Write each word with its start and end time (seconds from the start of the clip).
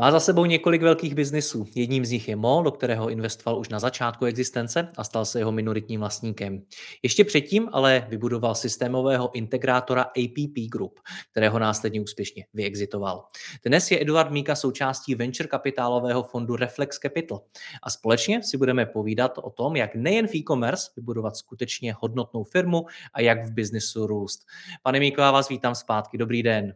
Má 0.00 0.10
za 0.10 0.20
sebou 0.20 0.44
několik 0.44 0.82
velkých 0.82 1.14
biznisů. 1.14 1.66
Jedním 1.74 2.04
z 2.04 2.10
nich 2.10 2.28
je 2.28 2.36
MOL, 2.36 2.62
do 2.62 2.70
kterého 2.70 3.10
investoval 3.10 3.60
už 3.60 3.68
na 3.68 3.78
začátku 3.78 4.24
existence 4.24 4.88
a 4.96 5.04
stal 5.04 5.24
se 5.24 5.38
jeho 5.38 5.52
minoritním 5.52 6.00
vlastníkem. 6.00 6.62
Ještě 7.02 7.24
předtím 7.24 7.68
ale 7.72 8.06
vybudoval 8.08 8.54
systémového 8.54 9.34
integrátora 9.34 10.02
APP 10.02 10.70
Group, 10.72 11.00
kterého 11.30 11.58
následně 11.58 12.00
úspěšně 12.00 12.46
vyexitoval. 12.54 13.24
Dnes 13.66 13.90
je 13.90 14.00
Eduard 14.00 14.30
Míka 14.30 14.54
součástí 14.54 15.14
venture 15.14 15.48
kapitálového 15.48 16.22
fondu 16.22 16.56
Reflex 16.56 16.98
Capital 16.98 17.40
a 17.82 17.90
společně 17.90 18.42
si 18.42 18.56
budeme 18.56 18.86
povídat 18.86 19.38
o 19.38 19.50
tom, 19.50 19.76
jak 19.76 19.94
nejen 19.94 20.26
v 20.26 20.34
e-commerce 20.34 20.90
vybudovat 20.96 21.36
skutečně 21.36 21.94
hodnotnou 22.00 22.44
firmu 22.44 22.86
a 23.14 23.20
jak 23.20 23.46
v 23.46 23.50
biznesu 23.52 24.06
růst. 24.06 24.46
Pane 24.82 25.00
Míko, 25.00 25.20
já 25.20 25.30
vás 25.30 25.48
vítám 25.48 25.74
zpátky. 25.74 26.18
Dobrý 26.18 26.42
den. 26.42 26.74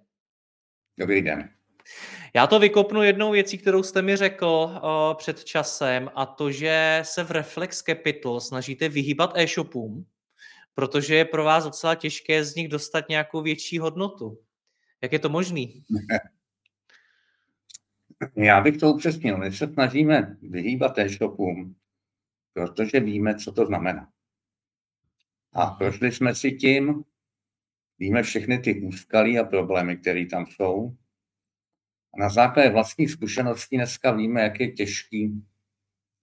Dobrý 0.98 1.22
den. 1.22 1.48
Já 2.37 2.47
to 2.47 2.59
vykopnu 2.59 3.03
jednou 3.03 3.33
věcí, 3.33 3.59
kterou 3.59 3.83
jste 3.83 4.03
mi 4.03 4.17
řekl 4.17 4.47
uh, 4.47 4.81
před 5.15 5.45
časem, 5.45 6.11
a 6.15 6.27
to, 6.27 6.51
že 6.51 7.01
se 7.03 7.25
v 7.25 7.31
Reflex 7.31 7.83
Capital 7.83 8.41
snažíte 8.41 8.89
vyhýbat 8.89 9.33
e-shopům, 9.37 10.07
protože 10.75 11.15
je 11.15 11.25
pro 11.25 11.45
vás 11.45 11.65
docela 11.65 11.95
těžké 11.95 12.45
z 12.45 12.55
nich 12.55 12.69
dostat 12.69 13.09
nějakou 13.09 13.43
větší 13.43 13.79
hodnotu. 13.79 14.39
Jak 15.03 15.12
je 15.12 15.19
to 15.19 15.29
možný? 15.29 15.83
Já 18.37 18.61
bych 18.61 18.77
to 18.77 18.93
upřesnil. 18.93 19.39
My 19.39 19.53
se 19.53 19.67
snažíme 19.67 20.37
vyhýbat 20.43 20.99
e-shopům, 20.99 21.77
protože 22.53 23.01
víme, 23.01 23.35
co 23.35 23.53
to 23.53 23.67
znamená. 23.67 24.09
A 25.53 25.67
prošli 25.67 26.12
jsme 26.12 26.35
si 26.35 26.53
tím, 26.53 27.05
víme 27.99 28.23
všechny 28.23 28.59
ty 28.59 28.81
úskalí 28.81 29.39
a 29.39 29.45
problémy, 29.45 29.97
které 29.97 30.27
tam 30.27 30.47
jsou. 30.47 30.97
A 32.15 32.20
na 32.20 32.29
základě 32.29 32.70
vlastních 32.70 33.11
zkušeností 33.11 33.77
dneska 33.77 34.11
víme, 34.11 34.43
jak 34.43 34.61
je 34.61 34.73
těžký 34.73 35.45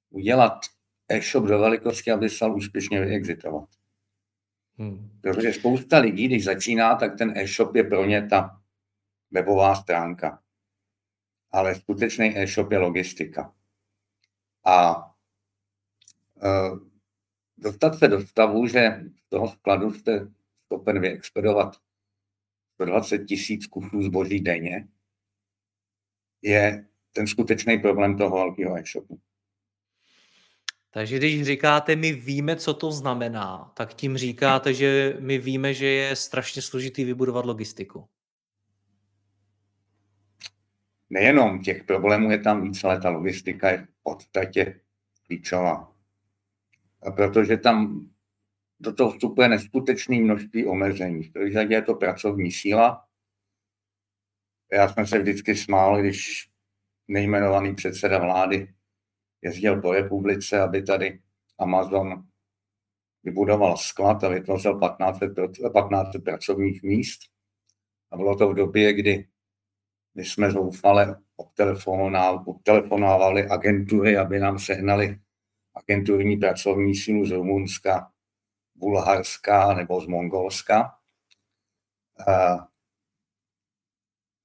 udělat 0.10 0.60
e-shop 1.08 1.46
do 1.46 1.60
velikosti, 1.60 2.12
aby 2.12 2.30
se 2.30 2.46
úspěšně 2.46 3.02
vyexitovat. 3.02 3.70
Hmm. 4.78 5.20
Protože 5.22 5.54
spousta 5.54 5.98
lidí, 5.98 6.28
když 6.28 6.44
začíná, 6.44 6.96
tak 6.96 7.18
ten 7.18 7.38
e-shop 7.38 7.76
je 7.76 7.84
pro 7.84 8.06
ně 8.06 8.28
ta 8.28 8.62
webová 9.32 9.76
stránka. 9.76 10.42
Ale 11.52 11.76
skutečný 11.76 12.38
e-shop 12.38 12.72
je 12.72 12.78
logistika. 12.78 13.54
A 14.66 15.06
uh, 16.36 16.80
dostat 17.58 18.00
se 18.00 18.08
do 18.08 18.28
stavu, 18.28 18.68
že 18.68 19.04
z 19.26 19.30
toho 19.30 19.48
skladu 19.48 19.94
jste 19.94 20.28
schopen 20.66 21.02
vyexpedovat 21.02 21.76
120 22.74 23.26
tisíc 23.26 23.68
kusů 23.68 24.04
zboží 24.04 24.40
denně, 24.40 24.88
je 26.42 26.86
ten 27.14 27.28
skutečný 27.28 27.80
problém 27.80 28.18
toho 28.18 28.38
velkého 28.38 28.78
e-shopu. 28.78 29.20
Takže 30.94 31.18
když 31.18 31.46
říkáte, 31.46 31.96
my 31.96 32.14
víme, 32.14 32.56
co 32.56 32.74
to 32.74 32.92
znamená, 32.92 33.72
tak 33.76 33.94
tím 33.94 34.18
říkáte, 34.18 34.74
že 34.74 35.18
my 35.20 35.38
víme, 35.38 35.74
že 35.74 35.86
je 35.86 36.16
strašně 36.16 36.62
složitý 36.62 37.04
vybudovat 37.04 37.46
logistiku. 37.46 38.06
Nejenom 41.10 41.62
těch 41.62 41.84
problémů 41.84 42.32
je 42.32 42.40
tam 42.40 42.64
víc, 42.64 42.84
ale 42.84 43.02
ta 43.02 43.10
logistika 43.10 43.70
je 43.70 43.78
v 43.78 44.04
podstatě 44.04 44.80
klíčová. 45.28 45.96
A 47.02 47.12
protože 47.12 47.58
tam 47.58 48.08
do 48.80 48.94
toho 48.94 49.12
vstupuje 49.12 49.50
neskutečné 49.50 50.20
množství 50.20 50.66
omezení. 50.66 51.24
V 51.24 51.72
je 51.72 51.82
to 51.82 51.96
pracovní 51.96 52.52
síla, 52.52 53.06
já 54.74 54.94
jsem 54.94 55.08
se 55.08 55.20
vždycky 55.20 55.56
smál, 55.56 56.00
když 56.00 56.50
nejmenovaný 57.08 57.76
předseda 57.76 58.20
vlády 58.20 58.74
jezdil 59.42 59.82
po 59.82 59.92
republice, 59.92 60.62
aby 60.62 60.84
tady 60.84 61.20
Amazon 61.60 62.24
vybudoval 63.24 63.78
sklad 63.78 64.24
a 64.24 64.30
vytvořil 64.30 64.80
1500, 64.80 65.74
15 65.74 66.10
pracovních 66.24 66.84
míst. 66.84 67.20
A 68.12 68.18
bylo 68.18 68.36
to 68.36 68.50
v 68.50 68.56
době, 68.56 68.94
kdy 68.94 69.28
my 70.16 70.26
jsme 70.26 70.52
zoufale 70.52 71.16
obtelefonávali 72.46 73.48
agentury, 73.48 74.18
aby 74.18 74.40
nám 74.40 74.60
sehnali 74.60 75.20
agenturní 75.76 76.38
pracovní 76.38 76.96
sílu 76.96 77.26
z 77.26 77.32
Rumunska, 77.32 78.12
Bulharska 78.76 79.74
nebo 79.74 80.02
z 80.02 80.08
Mongolska. 80.08 80.96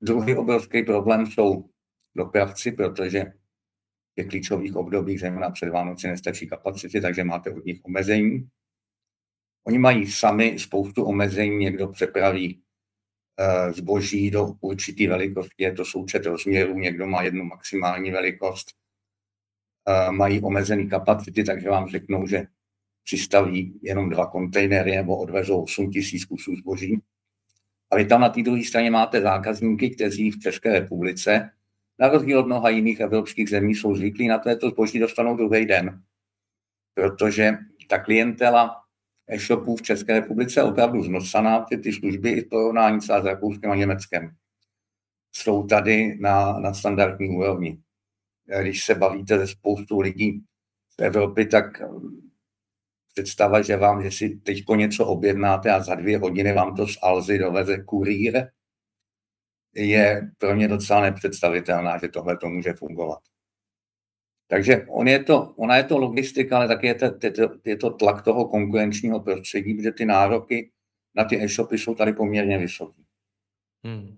Druhý 0.01 0.37
obrovský 0.37 0.83
problém 0.83 1.27
jsou 1.27 1.71
dopravci, 2.17 2.73
protože 2.73 3.33
těch 4.15 4.27
klíčových 4.27 4.77
obdobích, 4.77 5.21
zejména 5.21 5.51
před 5.51 5.69
Vánoci, 5.69 6.09
nestačí 6.09 6.49
kapacity, 6.49 7.01
takže 7.01 7.25
máte 7.25 7.51
od 7.51 7.65
nich 7.65 7.81
omezení. 7.83 8.49
Oni 9.67 9.79
mají 9.79 10.07
sami 10.07 10.59
spoustu 10.59 11.05
omezení, 11.05 11.57
někdo 11.57 11.89
přepraví 11.89 12.63
uh, 13.41 13.73
zboží 13.73 14.31
do 14.31 14.47
určité 14.61 15.09
velikosti, 15.09 15.65
je 15.65 15.73
to 15.73 15.85
součet 15.85 16.27
rozměrů, 16.27 16.79
někdo 16.79 17.07
má 17.07 17.23
jednu 17.23 17.45
maximální 17.45 18.11
velikost, 18.11 18.73
uh, 19.89 20.13
mají 20.13 20.41
omezené 20.41 20.87
kapacity, 20.87 21.45
takže 21.45 21.69
vám 21.69 21.89
řeknou, 21.89 22.27
že 22.27 22.47
přistaví 23.05 23.81
jenom 23.83 24.11
dva 24.11 24.27
kontejnery 24.27 24.97
nebo 24.97 25.19
odvezou 25.19 25.63
8 25.63 25.91
tisíc 25.91 26.25
kusů 26.25 26.57
zboží. 26.57 27.01
A 27.91 27.97
vy 27.97 28.05
tam 28.05 28.21
na 28.21 28.29
té 28.29 28.43
druhé 28.43 28.65
straně 28.65 28.91
máte 28.91 29.21
zákazníky, 29.21 29.91
kteří 29.91 30.31
v 30.31 30.39
České 30.39 30.73
republice, 30.73 31.51
na 31.99 32.09
rozdíl 32.09 32.39
od 32.39 32.47
mnoha 32.47 32.69
jiných 32.69 33.01
evropských 33.01 33.51
zemí, 33.51 33.75
jsou 33.75 33.97
zvyklí 33.97 34.29
na 34.29 34.39
to, 34.39 34.49
že 34.49 34.57
to 34.57 34.71
zboží 34.71 34.99
dostanou 34.99 35.37
druhý 35.37 35.67
den. 35.67 36.03
Protože 36.95 37.59
ta 37.89 37.99
klientela 37.99 38.77
e-shopů 39.29 39.77
v 39.77 39.83
České 39.83 40.13
republice 40.13 40.61
je 40.61 40.65
opravdu 40.65 41.03
znosaná, 41.03 41.67
že 41.73 41.79
ty 41.79 41.93
služby 41.93 42.31
i 42.31 42.45
porovnání 42.45 43.01
s 43.01 43.09
Rakouskem 43.09 43.71
a 43.71 43.75
Německem 43.75 44.31
jsou 45.33 45.67
tady 45.67 46.19
na, 46.21 46.59
na 46.59 46.75
standardní 46.75 47.29
úrovni. 47.29 47.79
Když 48.61 48.85
se 48.85 48.95
bavíte 48.95 49.39
se 49.39 49.47
spoustu 49.47 50.01
lidí 50.01 50.43
v 51.01 51.03
Evropě, 51.03 51.47
tak 51.47 51.83
představa, 53.17 53.63
že 53.63 53.77
vám, 53.77 54.03
že 54.03 54.11
si 54.11 54.29
teď 54.29 54.65
něco 54.77 55.07
objednáte 55.07 55.71
a 55.71 55.81
za 55.81 55.95
dvě 55.95 56.19
hodiny 56.19 56.53
vám 56.53 56.77
to 56.77 56.87
z 56.87 56.99
Alzy 57.03 57.39
doveze 57.39 57.83
kurýr, 57.83 58.47
je 59.75 60.31
pro 60.39 60.57
mě 60.57 60.69
docela 60.69 61.01
nepředstavitelná, 61.01 61.99
že 61.99 62.09
tohle 62.09 62.37
to 62.37 62.49
může 62.49 62.73
fungovat. 62.73 63.19
Takže 64.49 64.87
on 64.89 65.09
je 65.09 65.25
to, 65.25 65.55
ona 65.57 65.77
je 65.77 65.85
to 65.85 65.99
logistika, 65.99 66.57
ale 66.57 66.69
taky 66.69 66.87
je 66.87 66.95
to, 66.95 67.05
je, 67.23 67.31
to, 67.31 67.43
je 67.65 67.77
to 67.77 67.91
tlak 67.91 68.23
toho 68.23 68.49
konkurenčního 68.49 69.21
prostředí, 69.21 69.75
protože 69.75 69.93
ty 69.93 70.05
nároky 70.05 70.71
na 71.15 71.25
ty 71.25 71.45
e-shopy 71.45 71.79
jsou 71.79 71.95
tady 71.95 72.13
poměrně 72.13 72.59
vysoké. 72.59 73.03
Hmm. 73.85 74.17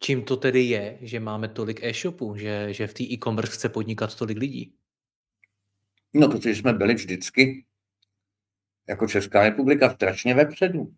Čím 0.00 0.22
to 0.22 0.36
tedy 0.36 0.62
je, 0.62 0.98
že 1.00 1.20
máme 1.20 1.48
tolik 1.48 1.80
e-shopů, 1.82 2.36
že, 2.36 2.72
že 2.72 2.86
v 2.86 2.94
té 2.94 3.02
e-commerce 3.02 3.52
chce 3.52 3.68
podnikat 3.68 4.14
tolik 4.14 4.38
lidí? 4.38 4.74
No, 6.14 6.28
protože 6.28 6.54
jsme 6.54 6.72
byli 6.72 6.94
vždycky 6.94 7.64
jako 8.88 9.06
Česká 9.06 9.42
republika 9.42 9.90
strašně 9.90 10.34
vepředu. 10.34 10.94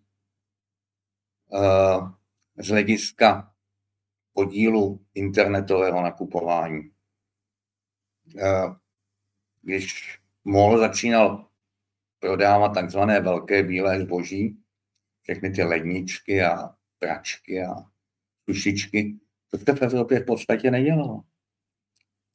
Eh, 1.55 2.63
z 2.63 2.69
hlediska 2.69 3.55
podílu 4.33 5.07
internetového 5.15 6.03
nakupování. 6.03 6.91
Eh, 8.39 8.75
když 9.63 10.19
MOL 10.45 10.79
začínal 10.79 11.49
prodávat 12.19 12.69
takzvané 12.69 13.21
velké 13.21 13.63
bílé 13.63 14.01
zboží, 14.01 14.59
všechny 15.23 15.51
ty 15.51 15.63
ledničky 15.63 16.43
a 16.43 16.75
pračky 16.99 17.63
a 17.63 17.75
sušičky, 18.45 19.19
To 19.51 19.59
se 19.59 19.75
v 19.75 19.83
Evropě 19.83 20.21
v 20.21 20.27
podstatě 20.27 20.71
nedělalo. 20.71 21.23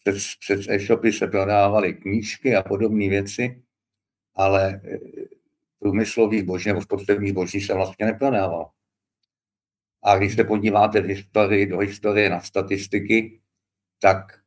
Přes, 0.04 0.36
přes 0.40 0.68
e-shopy 0.70 1.12
se 1.12 1.28
prodávaly 1.28 1.94
knížky 1.94 2.56
a 2.56 2.64
podobné 2.64 3.10
věci, 3.10 3.64
ale 4.36 4.82
průmyslový 5.86 6.40
zboží 6.40 6.70
nebo 6.70 6.82
spotřební 6.82 7.30
zboží 7.30 7.62
se 7.62 7.74
vlastně 7.74 8.06
neprodávalo. 8.06 8.72
A 10.04 10.18
když 10.18 10.36
se 10.36 10.44
podíváte 10.44 11.02
v 11.02 11.06
historii, 11.06 11.66
do 11.66 11.78
historie 11.78 12.30
na 12.30 12.42
statistiky, 12.42 13.42
tak 14.00 14.42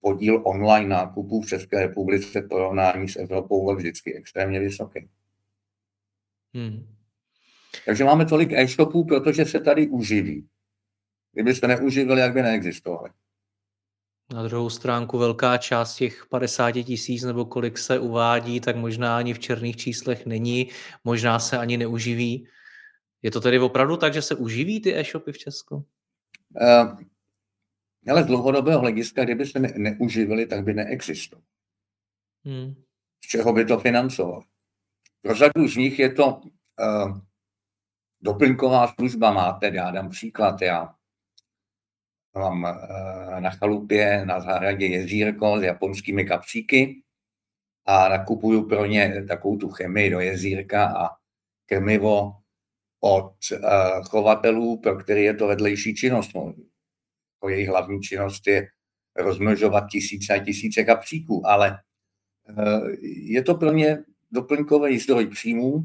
podíl 0.00 0.42
online 0.44 0.88
nákupů 0.88 1.40
v 1.40 1.48
České 1.48 1.80
republice 1.80 2.40
v 2.40 2.48
porovnání 2.48 3.08
s 3.08 3.16
Evropou 3.16 3.64
byl 3.64 3.76
vždycky 3.76 4.14
extrémně 4.14 4.60
vysoký. 4.60 5.08
Hmm. 6.54 6.96
Takže 7.86 8.04
máme 8.04 8.24
tolik 8.26 8.52
e-shopů, 8.52 9.04
protože 9.04 9.44
se 9.44 9.60
tady 9.60 9.88
uživí. 9.88 10.48
Kdyby 11.32 11.54
se 11.54 11.68
neuživili, 11.68 12.20
jak 12.20 12.32
by 12.32 12.42
neexistovali. 12.42 13.10
Na 14.30 14.42
druhou 14.42 14.70
stránku 14.70 15.18
velká 15.18 15.58
část 15.58 15.96
těch 15.96 16.26
50 16.26 16.72
tisíc 16.72 17.22
nebo 17.22 17.44
kolik 17.44 17.78
se 17.78 17.98
uvádí, 17.98 18.60
tak 18.60 18.76
možná 18.76 19.16
ani 19.16 19.34
v 19.34 19.38
černých 19.38 19.76
číslech 19.76 20.26
není, 20.26 20.68
možná 21.04 21.38
se 21.38 21.58
ani 21.58 21.76
neuživí. 21.76 22.48
Je 23.22 23.30
to 23.30 23.40
tedy 23.40 23.58
opravdu 23.58 23.96
tak, 23.96 24.14
že 24.14 24.22
se 24.22 24.34
uživí 24.34 24.80
ty 24.80 24.98
e-shopy 24.98 25.32
v 25.32 25.38
Česku? 25.38 25.86
Uh, 26.60 26.98
ale 28.08 28.22
z 28.22 28.26
dlouhodobého 28.26 28.80
hlediska, 28.80 29.24
kdyby 29.24 29.46
se 29.46 29.58
ne- 29.58 29.72
neuživili, 29.76 30.46
tak 30.46 30.64
by 30.64 30.74
neexistovali. 30.74 31.46
Hmm. 32.44 32.74
Z 33.24 33.28
čeho 33.28 33.52
by 33.52 33.64
to 33.64 33.78
financovali? 33.78 34.44
Pro 35.22 35.34
řadu 35.34 35.68
z 35.68 35.76
nich 35.76 35.98
je 35.98 36.12
to 36.12 36.26
uh, 36.26 37.18
doplňková 38.20 38.88
služba. 38.88 39.32
Máte, 39.32 39.70
já 39.74 39.90
dám 39.90 40.10
příklad, 40.10 40.62
já 40.62 40.94
mám 42.34 42.62
uh, 42.62 43.40
na 43.40 43.50
chalupě 43.50 44.26
na 44.26 44.40
zahradě 44.40 44.86
jezírko 44.86 45.60
s 45.60 45.62
japonskými 45.62 46.24
kapříky 46.24 47.02
a 47.86 48.08
nakupuju 48.08 48.68
pro 48.68 48.86
ně 48.86 49.24
takovou 49.28 49.56
tu 49.56 49.68
chemii 49.68 50.10
do 50.10 50.20
jezírka 50.20 50.86
a 50.86 51.08
krmivo 51.66 52.32
od 53.00 53.34
uh, 53.52 54.04
chovatelů, 54.04 54.80
pro 54.80 54.96
který 54.96 55.22
je 55.22 55.34
to 55.34 55.46
vedlejší 55.46 55.94
činnost. 55.94 56.30
No, 56.34 57.48
jejich 57.48 57.68
hlavní 57.68 58.00
činnost 58.00 58.46
je 58.46 58.68
rozmnožovat 59.16 59.84
tisíce 59.90 60.34
a 60.34 60.44
tisíce 60.44 60.84
kapříků, 60.84 61.46
ale 61.46 61.78
uh, 62.48 62.88
je 63.22 63.42
to 63.42 63.54
pro 63.54 63.72
ně 63.72 63.98
doplňkový 64.30 64.98
zdroj 64.98 65.26
příjmů 65.26 65.82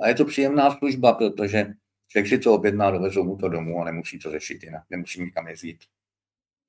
a 0.00 0.08
je 0.08 0.14
to 0.14 0.24
příjemná 0.24 0.70
služba, 0.70 1.12
protože 1.12 1.66
člověk 2.08 2.28
si 2.28 2.38
to 2.38 2.54
objedná, 2.54 2.90
dovezou 2.90 3.24
mu 3.24 3.36
to 3.36 3.48
domů 3.48 3.82
a 3.82 3.84
nemusí 3.84 4.18
to 4.18 4.30
řešit 4.30 4.62
jinak, 4.62 4.82
nemusí 4.90 5.20
nikam 5.20 5.48
jezdit. 5.48 5.78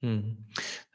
Hmm. 0.01 0.45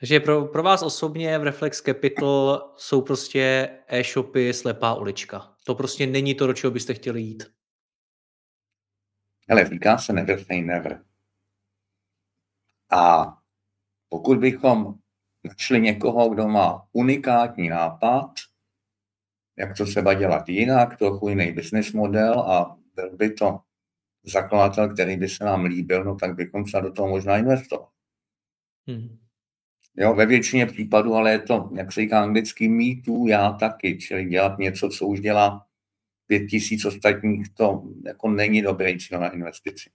Takže 0.00 0.20
pro, 0.20 0.44
pro 0.44 0.62
vás 0.62 0.82
osobně 0.82 1.38
v 1.38 1.42
Reflex 1.42 1.80
Capital 1.80 2.72
jsou 2.76 3.02
prostě 3.02 3.70
e-shopy 3.88 4.52
slepá 4.52 4.94
ulička. 4.94 5.54
To 5.64 5.74
prostě 5.74 6.06
není 6.06 6.34
to, 6.34 6.46
do 6.46 6.52
čeho 6.52 6.70
byste 6.70 6.94
chtěli 6.94 7.22
jít. 7.22 7.44
Ale 9.48 9.68
říká 9.68 9.98
se 9.98 10.12
never 10.12 10.44
say 10.44 10.62
never. 10.62 11.04
A 12.90 13.32
pokud 14.08 14.38
bychom 14.38 14.94
našli 15.44 15.80
někoho, 15.80 16.28
kdo 16.28 16.48
má 16.48 16.86
unikátní 16.92 17.68
nápad, 17.68 18.30
jak 19.56 19.76
to 19.76 19.84
třeba 19.84 20.14
dělat 20.14 20.48
jinak, 20.48 20.98
trochu 20.98 21.28
jiný 21.28 21.52
business 21.52 21.92
model 21.92 22.40
a 22.40 22.78
byl 22.94 23.16
by 23.16 23.30
to 23.30 23.60
zakladatel, 24.24 24.88
který 24.94 25.16
by 25.16 25.28
se 25.28 25.44
nám 25.44 25.64
líbil, 25.64 26.04
no 26.04 26.16
tak 26.16 26.34
bychom 26.34 26.68
se 26.68 26.80
do 26.80 26.92
toho 26.92 27.08
možná 27.08 27.38
investovali. 27.38 27.88
Hmm. 28.88 29.18
Jo, 29.96 30.14
ve 30.14 30.26
většině 30.26 30.66
případů, 30.66 31.14
ale 31.14 31.32
je 31.32 31.38
to, 31.38 31.70
jak 31.76 31.92
se 31.92 32.00
říká 32.00 32.22
anglicky, 32.22 32.68
me 32.68 33.02
too, 33.04 33.28
já 33.28 33.52
taky, 33.52 33.98
čili 33.98 34.24
dělat 34.24 34.58
něco, 34.58 34.88
co 34.88 35.06
už 35.06 35.20
dělá 35.20 35.66
pět 36.26 36.46
tisíc 36.46 36.84
ostatních, 36.84 37.54
to 37.54 37.82
jako 38.06 38.30
není 38.30 38.62
dobrý 38.62 38.98
cíl 38.98 39.20
na 39.20 39.28
investici. 39.28 39.90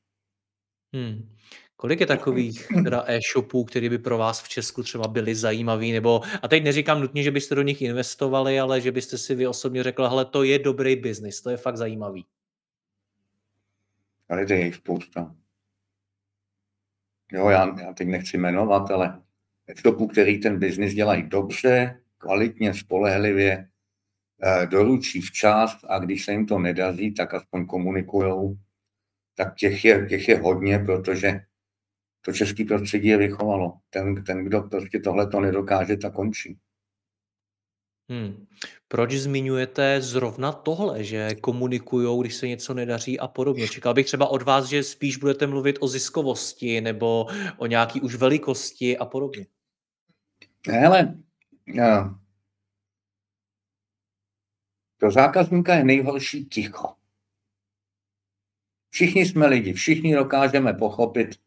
Hmm. 0.93 1.29
Kolik 1.75 1.99
je 1.99 2.05
takových 2.05 2.67
teda 2.83 3.03
e-shopů, 3.07 3.63
které 3.63 3.89
by 3.89 3.97
pro 3.97 4.17
vás 4.17 4.41
v 4.41 4.49
Česku 4.49 4.83
třeba 4.83 5.07
byly 5.07 5.35
zajímavý, 5.35 5.91
nebo, 5.91 6.21
a 6.41 6.47
teď 6.47 6.63
neříkám 6.63 7.01
nutně, 7.01 7.23
že 7.23 7.31
byste 7.31 7.55
do 7.55 7.61
nich 7.61 7.81
investovali, 7.81 8.59
ale 8.59 8.81
že 8.81 8.91
byste 8.91 9.17
si 9.17 9.35
vy 9.35 9.47
osobně 9.47 9.83
řekl, 9.83 10.09
hele, 10.09 10.25
to 10.25 10.43
je 10.43 10.59
dobrý 10.59 10.95
biznis, 10.95 11.41
to 11.41 11.49
je 11.49 11.57
fakt 11.57 11.77
zajímavý. 11.77 12.25
To 14.27 14.53
je 14.53 14.65
jich 14.65 14.75
spousta. 14.75 15.35
Jo, 17.31 17.49
já, 17.49 17.79
já 17.81 17.93
teď 17.93 18.07
nechci 18.07 18.37
jmenovat, 18.37 18.91
ale 18.91 19.21
e-shopů, 19.67 20.07
který 20.07 20.39
ten 20.39 20.59
biznis 20.59 20.93
dělají 20.93 21.23
dobře, 21.23 22.01
kvalitně, 22.17 22.73
spolehlivě, 22.73 23.69
eh, 24.43 24.65
doručí 24.65 25.21
včas 25.21 25.79
a 25.89 25.99
když 25.99 26.25
se 26.25 26.31
jim 26.31 26.45
to 26.45 26.59
nedaří, 26.59 27.13
tak 27.13 27.33
aspoň 27.33 27.65
komunikujou, 27.65 28.57
tak 29.35 29.55
těch 29.55 29.85
je, 29.85 30.05
těch 30.09 30.27
je 30.27 30.39
hodně, 30.39 30.79
protože 30.79 31.39
to 32.21 32.33
český 32.33 32.63
prostředí 32.63 33.07
je 33.07 33.17
vychovalo. 33.17 33.73
Ten, 33.89 34.23
ten 34.23 34.45
kdo 34.45 34.61
prostě 34.61 34.99
tohle 34.99 35.27
to 35.27 35.39
nedokáže, 35.39 35.97
tak 35.97 36.13
končí. 36.13 36.57
Hmm. 38.09 38.45
Proč 38.87 39.13
zmiňujete 39.13 40.01
zrovna 40.01 40.51
tohle, 40.51 41.03
že 41.03 41.35
komunikují, 41.35 42.21
když 42.21 42.35
se 42.35 42.47
něco 42.47 42.73
nedaří 42.73 43.19
a 43.19 43.27
podobně? 43.27 43.67
Čekal 43.67 43.93
bych 43.93 44.05
třeba 44.05 44.27
od 44.27 44.41
vás, 44.41 44.65
že 44.65 44.83
spíš 44.83 45.17
budete 45.17 45.47
mluvit 45.47 45.77
o 45.79 45.87
ziskovosti 45.87 46.81
nebo 46.81 47.25
o 47.57 47.65
nějaký 47.65 48.01
už 48.01 48.15
velikosti 48.15 48.97
a 48.97 49.05
podobně. 49.05 49.45
Hele, 50.69 51.15
pro 54.97 55.11
zákazníka 55.11 55.75
je 55.75 55.83
nejhorší 55.83 56.45
ticho. 56.45 56.93
Všichni 58.89 59.25
jsme 59.25 59.47
lidi, 59.47 59.73
všichni 59.73 60.15
dokážeme 60.15 60.73
pochopit, 60.73 61.39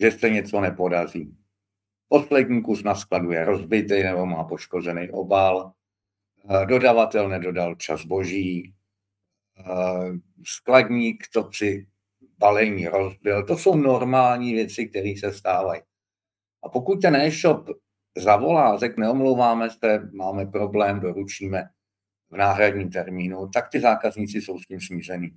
že 0.00 0.10
se 0.10 0.30
něco 0.30 0.60
nepodaří. 0.60 1.36
Poslední 2.08 2.62
kus 2.62 2.82
na 2.82 2.94
skladu 2.94 3.30
je 3.30 3.44
rozbitý 3.44 4.02
nebo 4.02 4.26
má 4.26 4.44
poškozený 4.44 5.10
obal, 5.10 5.72
eh, 5.72 5.83
dodavatel 6.64 7.28
nedodal 7.28 7.74
čas 7.74 8.04
boží, 8.04 8.74
eh, 9.58 10.18
skladník 10.46 11.24
to 11.32 11.44
při 11.44 11.86
balení 12.38 12.88
rozbil. 12.88 13.46
To 13.46 13.58
jsou 13.58 13.76
normální 13.76 14.54
věci, 14.54 14.86
které 14.86 15.14
se 15.18 15.32
stávají. 15.32 15.82
A 16.62 16.68
pokud 16.68 17.02
ten 17.02 17.16
e-shop 17.16 17.68
zavolá, 18.16 18.78
řekne, 18.78 19.10
omlouváme 19.10 19.70
se, 19.70 20.10
máme 20.12 20.46
problém, 20.46 21.00
doručíme 21.00 21.68
v 22.30 22.36
náhradním 22.36 22.90
termínu, 22.90 23.48
tak 23.48 23.68
ty 23.68 23.80
zákazníci 23.80 24.42
jsou 24.42 24.58
s 24.58 24.66
tím 24.66 24.80
smířený. 24.80 25.36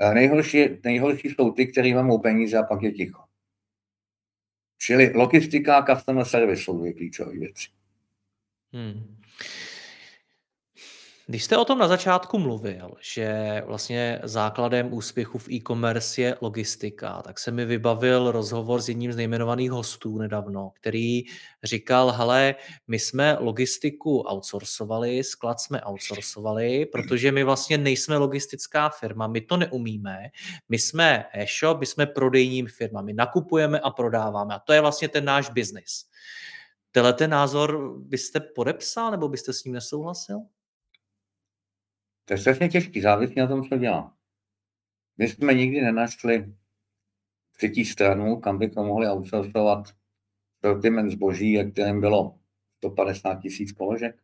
Eh, 0.00 0.14
nejhorší, 0.14 0.68
nejhorší 0.84 1.28
jsou 1.28 1.50
ty, 1.50 1.66
kteří 1.66 1.94
mám 1.94 2.20
peníze 2.20 2.58
a 2.58 2.62
pak 2.62 2.82
je 2.82 2.92
ticho. 2.92 3.22
Čili 4.78 5.12
logistika 5.14 5.76
a 5.76 5.94
customer 5.94 6.24
service 6.24 6.62
jsou 6.62 6.78
dvě 6.78 6.92
klíčové 6.92 7.32
věci. 7.32 7.68
Hmm. 8.72 9.16
Když 11.26 11.44
jste 11.44 11.56
o 11.56 11.64
tom 11.64 11.78
na 11.78 11.88
začátku 11.88 12.38
mluvil, 12.38 12.94
že 13.00 13.62
vlastně 13.66 14.20
základem 14.22 14.92
úspěchu 14.94 15.38
v 15.38 15.48
e-commerce 15.48 16.20
je 16.22 16.36
logistika, 16.40 17.22
tak 17.22 17.38
se 17.38 17.50
mi 17.50 17.64
vybavil 17.64 18.32
rozhovor 18.32 18.80
s 18.82 18.88
jedním 18.88 19.12
z 19.12 19.16
nejmenovaných 19.16 19.70
hostů 19.70 20.18
nedávno, 20.18 20.70
který 20.80 21.22
říkal, 21.62 22.10
hele, 22.12 22.54
my 22.88 22.98
jsme 22.98 23.36
logistiku 23.40 24.20
outsourcovali, 24.20 25.24
sklad 25.24 25.60
jsme 25.60 25.80
outsourcovali, 25.86 26.86
protože 26.86 27.32
my 27.32 27.44
vlastně 27.44 27.78
nejsme 27.78 28.16
logistická 28.16 28.88
firma, 28.88 29.26
my 29.26 29.40
to 29.40 29.56
neumíme, 29.56 30.18
my 30.68 30.78
jsme 30.78 31.24
e-shop, 31.34 31.80
my 31.80 31.86
jsme 31.86 32.06
prodejním 32.06 32.66
firma, 32.66 33.02
my 33.02 33.12
nakupujeme 33.12 33.80
a 33.80 33.90
prodáváme 33.90 34.54
a 34.54 34.58
to 34.58 34.72
je 34.72 34.80
vlastně 34.80 35.08
ten 35.08 35.24
náš 35.24 35.50
biznis. 35.50 36.04
Tenhle 36.92 37.12
ten 37.12 37.30
názor 37.30 37.94
byste 37.98 38.40
podepsal 38.40 39.10
nebo 39.10 39.28
byste 39.28 39.52
s 39.52 39.64
ním 39.64 39.74
nesouhlasil? 39.74 40.40
To 42.24 42.34
je 42.34 42.38
strašně 42.38 42.68
těžký, 42.68 43.00
závisí 43.00 43.34
na 43.34 43.46
tom, 43.46 43.68
co 43.68 43.78
dělá. 43.78 44.16
My 45.18 45.28
jsme 45.28 45.54
nikdy 45.54 45.80
nenašli 45.80 46.54
třetí 47.56 47.84
stranu, 47.84 48.40
kam 48.40 48.58
bychom 48.58 48.86
mohli 48.86 49.06
outsourcovat 49.06 49.88
sortiment 50.64 51.12
zboží, 51.12 51.72
kterým 51.72 52.00
bylo 52.00 52.38
150 52.76 53.34
tisíc 53.34 53.72
položek. 53.72 54.22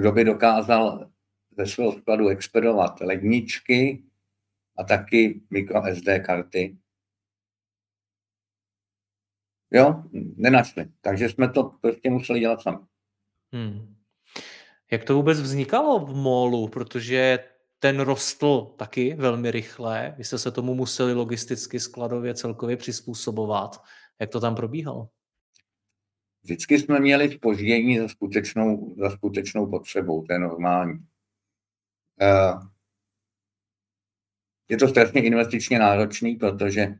Kdo 0.00 0.12
by 0.12 0.24
dokázal 0.24 1.10
ze 1.58 1.66
svého 1.66 1.92
skladu 1.92 2.28
expedovat 2.28 3.00
ledničky 3.00 4.04
a 4.76 4.84
taky 4.84 5.42
mikro 5.50 5.82
SD 5.94 6.08
karty. 6.26 6.78
Jo, 9.70 10.04
nenašli. 10.36 10.92
Takže 11.00 11.28
jsme 11.28 11.50
to 11.50 11.70
prostě 11.80 12.10
museli 12.10 12.40
dělat 12.40 12.60
sami. 12.60 12.78
Hmm. 13.52 13.96
Jak 14.94 15.04
to 15.04 15.14
vůbec 15.14 15.40
vznikalo 15.40 16.06
v 16.06 16.14
MOLu? 16.14 16.68
Protože 16.68 17.38
ten 17.78 18.00
rostl 18.00 18.74
taky 18.78 19.14
velmi 19.14 19.50
rychle. 19.50 20.14
Vy 20.18 20.24
jste 20.24 20.38
se 20.38 20.50
tomu 20.50 20.74
museli 20.74 21.12
logisticky, 21.12 21.80
skladově, 21.80 22.34
celkově 22.34 22.76
přizpůsobovat. 22.76 23.82
Jak 24.20 24.30
to 24.30 24.40
tam 24.40 24.54
probíhalo? 24.54 25.08
Vždycky 26.42 26.78
jsme 26.78 27.00
měli 27.00 27.32
spoždění 27.32 27.98
za 27.98 28.08
skutečnou, 28.08 28.94
za 28.98 29.10
skutečnou 29.10 29.70
potřebou, 29.70 30.22
to 30.22 30.32
je 30.32 30.38
normální. 30.38 30.98
Uh, 32.22 32.62
je 34.68 34.76
to 34.76 34.88
strašně 34.88 35.24
investičně 35.24 35.78
náročný, 35.78 36.36
protože 36.36 36.94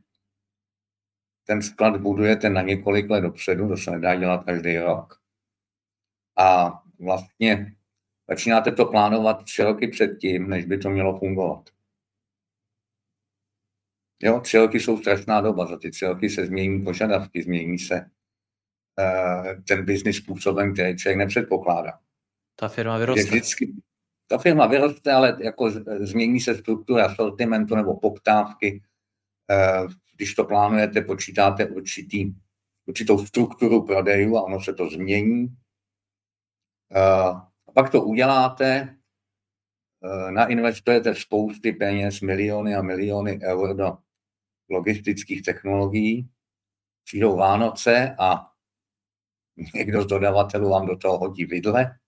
ten 1.43 1.61
sklad 1.61 2.01
budujete 2.01 2.49
na 2.49 2.61
několik 2.61 3.09
let 3.09 3.21
dopředu, 3.21 3.67
to 3.67 3.77
se 3.77 3.91
nedá 3.91 4.15
dělat 4.15 4.43
každý 4.43 4.77
rok. 4.77 5.21
A 6.37 6.79
vlastně 6.99 7.75
začínáte 8.29 8.71
to 8.71 8.85
plánovat 8.85 9.43
tři 9.43 9.63
roky 9.63 9.87
předtím, 9.87 10.49
než 10.49 10.65
by 10.65 10.77
to 10.77 10.89
mělo 10.89 11.19
fungovat. 11.19 11.69
Jo, 14.21 14.39
tři 14.39 14.57
roky 14.57 14.79
jsou 14.79 14.97
strašná 14.97 15.41
doba, 15.41 15.65
za 15.65 15.77
ty 15.77 15.91
tři 15.91 16.05
roky 16.05 16.29
se 16.29 16.45
změní 16.45 16.83
požadavky, 16.83 17.43
změní 17.43 17.79
se 17.79 18.09
uh, 18.99 19.63
ten 19.67 19.85
biznis 19.85 20.17
způsobem, 20.17 20.73
který 20.73 20.97
člověk 20.97 21.17
nepředpokládá. 21.17 21.99
Ta 22.55 22.67
firma 22.67 22.97
vyroste. 22.97 23.23
vždycky, 23.23 23.73
ta 24.27 24.37
firma 24.37 24.67
vyroste, 24.67 25.11
ale 25.11 25.37
jako 25.41 25.71
změní 25.99 26.39
se 26.39 26.55
struktura 26.55 27.15
sortimentu 27.15 27.75
nebo 27.75 27.99
poptávky. 27.99 28.83
Uh, 29.83 29.91
když 30.15 30.35
to 30.35 30.43
plánujete, 30.43 31.01
počítáte 31.01 31.65
určitý, 31.65 32.33
určitou 32.85 33.25
strukturu 33.25 33.85
prodejů 33.85 34.37
a 34.37 34.43
ono 34.43 34.61
se 34.61 34.73
to 34.73 34.89
změní. 34.89 35.47
Uh, 36.95 37.41
pak 37.75 37.91
to 37.91 38.03
uděláte, 38.03 38.97
uh, 39.99 40.31
nainvestujete 40.31 41.15
spousty 41.15 41.71
peněz, 41.71 42.21
miliony 42.21 42.75
a 42.75 42.81
miliony 42.81 43.39
eur 43.43 43.75
do 43.75 43.97
logistických 44.69 45.43
technologií, 45.43 46.29
přijdou 47.03 47.37
Vánoce 47.37 48.15
a 48.19 48.51
někdo 49.73 50.01
z 50.01 50.05
dodavatelů 50.05 50.69
vám 50.69 50.85
do 50.85 50.97
toho 50.97 51.17
hodí 51.17 51.45
vidle, 51.45 51.99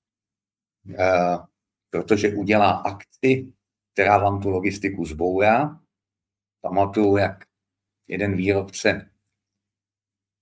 uh, 0.85 1.45
protože 1.89 2.35
udělá 2.35 2.71
akci, 2.71 3.53
která 3.93 4.17
vám 4.17 4.41
tu 4.41 4.49
logistiku 4.49 5.05
zbourá. 5.05 5.79
Pamatuju, 6.61 7.17
jak 7.17 7.43
jeden 8.07 8.37
výrobce 8.37 9.11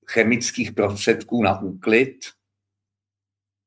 chemických 0.08 0.72
prostředků 0.72 1.44
na 1.44 1.62
úklid, 1.62 2.18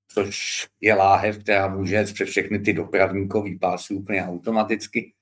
což 0.09 0.67
je 0.81 0.95
láhev, 0.95 1.38
která 1.38 1.69
může 1.69 2.05
přes 2.05 2.29
všechny 2.29 2.59
ty 2.59 2.73
dopravníkové 2.73 3.50
pásy 3.61 3.95
úplně 3.95 4.25
automaticky, 4.25 5.12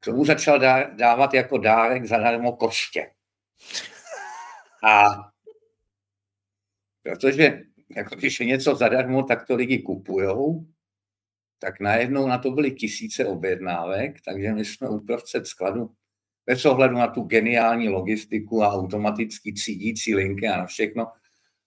k 0.00 0.04
tomu 0.04 0.24
začal 0.24 0.58
dávat 0.96 1.34
jako 1.34 1.58
dárek 1.58 2.04
zadarmo 2.04 2.52
koště. 2.52 3.10
A 4.84 5.04
protože 7.02 7.62
jako 7.96 8.14
když 8.14 8.40
je 8.40 8.46
něco 8.46 8.74
zadarmo, 8.74 9.22
tak 9.22 9.46
to 9.46 9.56
lidi 9.56 9.78
kupujou, 9.78 10.66
tak 11.58 11.80
najednou 11.80 12.26
na 12.26 12.38
to 12.38 12.50
byly 12.50 12.70
tisíce 12.70 13.26
objednávek, 13.26 14.20
takže 14.24 14.52
my 14.52 14.64
jsme 14.64 14.88
uprostřed 14.88 15.46
skladu 15.46 15.90
bez 16.46 16.64
ohledu 16.64 16.94
na 16.94 17.06
tu 17.06 17.22
geniální 17.22 17.88
logistiku 17.88 18.62
a 18.62 18.72
automatický 18.72 19.52
třídící 19.52 20.14
linky 20.14 20.48
a 20.48 20.56
na 20.56 20.66
všechno, 20.66 21.12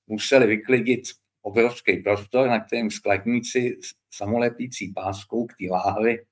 museli 0.08 0.48
vyklidit 0.48 1.02
obrovský 1.42 1.98
prostor, 1.98 2.48
na 2.48 2.60
kterém 2.60 2.92
skladníci 2.92 3.78
samolepící 4.12 4.94
páskou 4.94 5.46
k 5.46 5.54
té 5.60 5.66
láhvi 5.72 6.26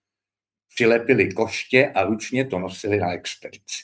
přilepili 0.77 1.33
koště 1.33 1.91
a 1.95 2.03
ručně 2.03 2.45
to 2.45 2.59
nosili 2.59 2.97
na 2.97 3.11
expedici. 3.11 3.83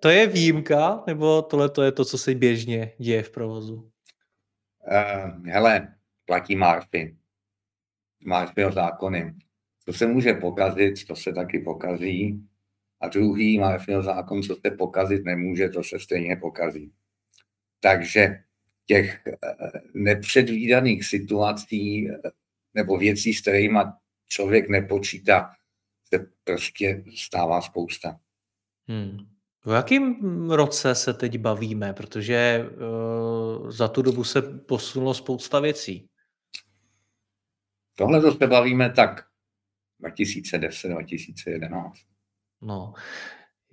to 0.00 0.08
je 0.08 0.26
výjimka, 0.26 1.04
nebo 1.06 1.42
tohle 1.42 1.70
to 1.70 1.82
je 1.82 1.92
to, 1.92 2.04
co 2.04 2.18
se 2.18 2.34
běžně 2.34 2.92
děje 2.98 3.22
v 3.22 3.30
provozu? 3.30 3.74
Uh, 3.74 5.46
hele, 5.46 5.94
platí 6.24 6.56
Marfy. 6.56 7.16
Marfyho 8.24 8.72
zákony. 8.72 9.34
Co 9.84 9.92
se 9.92 10.06
může 10.06 10.34
pokazit, 10.34 11.06
to 11.06 11.16
se 11.16 11.32
taky 11.32 11.58
pokazí. 11.58 12.48
A 13.02 13.08
druhý 13.08 13.58
Marfyho 13.58 14.02
zákon, 14.02 14.42
co 14.42 14.56
se 14.66 14.70
pokazit 14.70 15.24
nemůže, 15.24 15.68
to 15.68 15.82
se 15.82 15.98
stejně 15.98 16.36
pokazí. 16.36 16.92
Takže 17.80 18.38
těch 18.86 19.26
eh, 19.26 19.34
nepředvídaných 19.94 21.04
situací 21.04 22.10
eh, 22.10 22.30
nebo 22.74 22.98
věcí, 22.98 23.34
s 23.34 23.40
kterými 23.40 23.78
člověk 24.28 24.68
nepočítá, 24.68 25.50
se 26.14 26.26
prostě 26.44 27.04
stává 27.16 27.60
spousta. 27.60 28.20
Hmm. 28.88 29.18
V 29.66 29.70
jakém 29.70 30.50
roce 30.50 30.94
se 30.94 31.14
teď 31.14 31.38
bavíme? 31.38 31.92
Protože 31.92 32.66
uh, 32.70 33.70
za 33.70 33.88
tu 33.88 34.02
dobu 34.02 34.24
se 34.24 34.42
posunulo 34.42 35.14
spousta 35.14 35.60
věcí. 35.60 36.08
Tohle 37.96 38.20
to 38.20 38.32
se 38.32 38.46
bavíme 38.46 38.92
tak 38.92 39.26
2010, 40.00 40.88
2011. 40.88 41.98
No. 42.62 42.94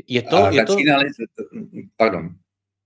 Je 0.07 0.21
to, 0.21 0.51
je 0.51 0.65
to... 0.65 0.75
Pardon. 1.97 2.35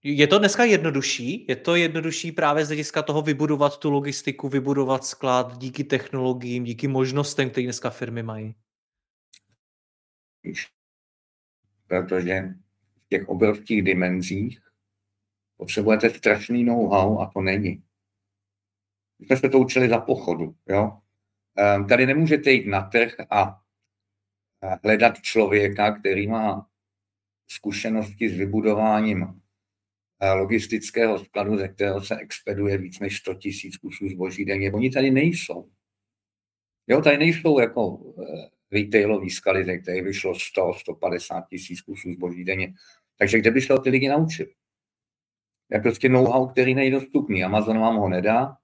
Je 0.04 0.28
to 0.28 0.40
dneska 0.40 0.64
jednodušší? 0.64 1.46
Je 1.50 1.56
to 1.56 1.76
jednodušší 1.76 2.32
právě 2.32 2.66
z 2.66 2.68
hlediska 2.68 3.02
toho 3.02 3.22
vybudovat 3.22 3.78
tu 3.78 3.92
logistiku, 3.92 4.50
vybudovat 4.50 5.06
sklad 5.06 5.58
díky 5.58 5.84
technologiím, 5.84 6.64
díky 6.64 6.88
možnostem, 6.88 7.50
které 7.50 7.64
dneska 7.64 7.90
firmy 7.90 8.24
mají? 8.24 8.56
Protože 11.88 12.44
v 12.98 13.08
těch 13.10 13.30
obrovských 13.30 13.84
dimenzích 13.84 14.60
potřebujete 15.58 16.10
strašný 16.10 16.64
know-how 16.64 17.20
a 17.20 17.32
to 17.34 17.42
není. 17.42 17.84
My 19.20 19.26
jsme 19.26 19.38
se 19.38 19.50
to 19.50 19.60
učili 19.60 19.90
za 19.90 20.00
pochodu. 20.00 20.56
Jo? 20.70 20.98
Ehm, 21.56 21.88
tady 21.88 22.06
nemůžete 22.06 22.52
jít 22.52 22.68
na 22.68 22.82
trh 22.82 23.16
a 23.30 23.63
hledat 24.84 25.22
člověka, 25.22 26.00
který 26.00 26.28
má 26.28 26.68
zkušenosti 27.48 28.30
s 28.30 28.38
vybudováním 28.38 29.42
eh, 30.20 30.32
logistického 30.32 31.20
skladu, 31.26 31.58
ze 31.58 31.68
kterého 31.68 32.02
se 32.02 32.16
expeduje 32.18 32.78
víc 32.78 33.00
než 33.00 33.18
100 33.18 33.34
tisíc 33.34 33.78
kusů 33.78 34.10
zboží 34.10 34.46
denně. 34.46 34.72
Oni 34.72 34.92
tady 34.92 35.12
nejsou. 35.12 35.70
Jo, 36.88 37.02
tady 37.02 37.18
nejsou 37.18 37.60
jako 37.60 38.14
eh, 38.22 38.50
retailový 38.72 39.30
skaly, 39.30 39.66
ze 39.66 39.78
kterých 39.78 40.04
vyšlo 40.04 40.36
100, 40.36 40.74
150 40.74 41.42
tisíc 41.50 41.82
kusů 41.82 42.14
zboží 42.14 42.44
denně. 42.44 42.74
Takže 43.18 43.40
kde 43.40 43.52
by 43.52 43.62
se 43.62 43.74
ty 43.84 43.90
lidi 43.90 44.08
naučili? 44.08 44.54
Je 45.70 45.80
prostě 45.80 46.10
know-how, 46.10 46.48
který 46.48 46.76
není 46.76 46.92
dostupný. 46.92 47.44
Amazon 47.44 47.80
vám 47.80 47.96
ho 47.96 48.10
nedá. 48.10 48.58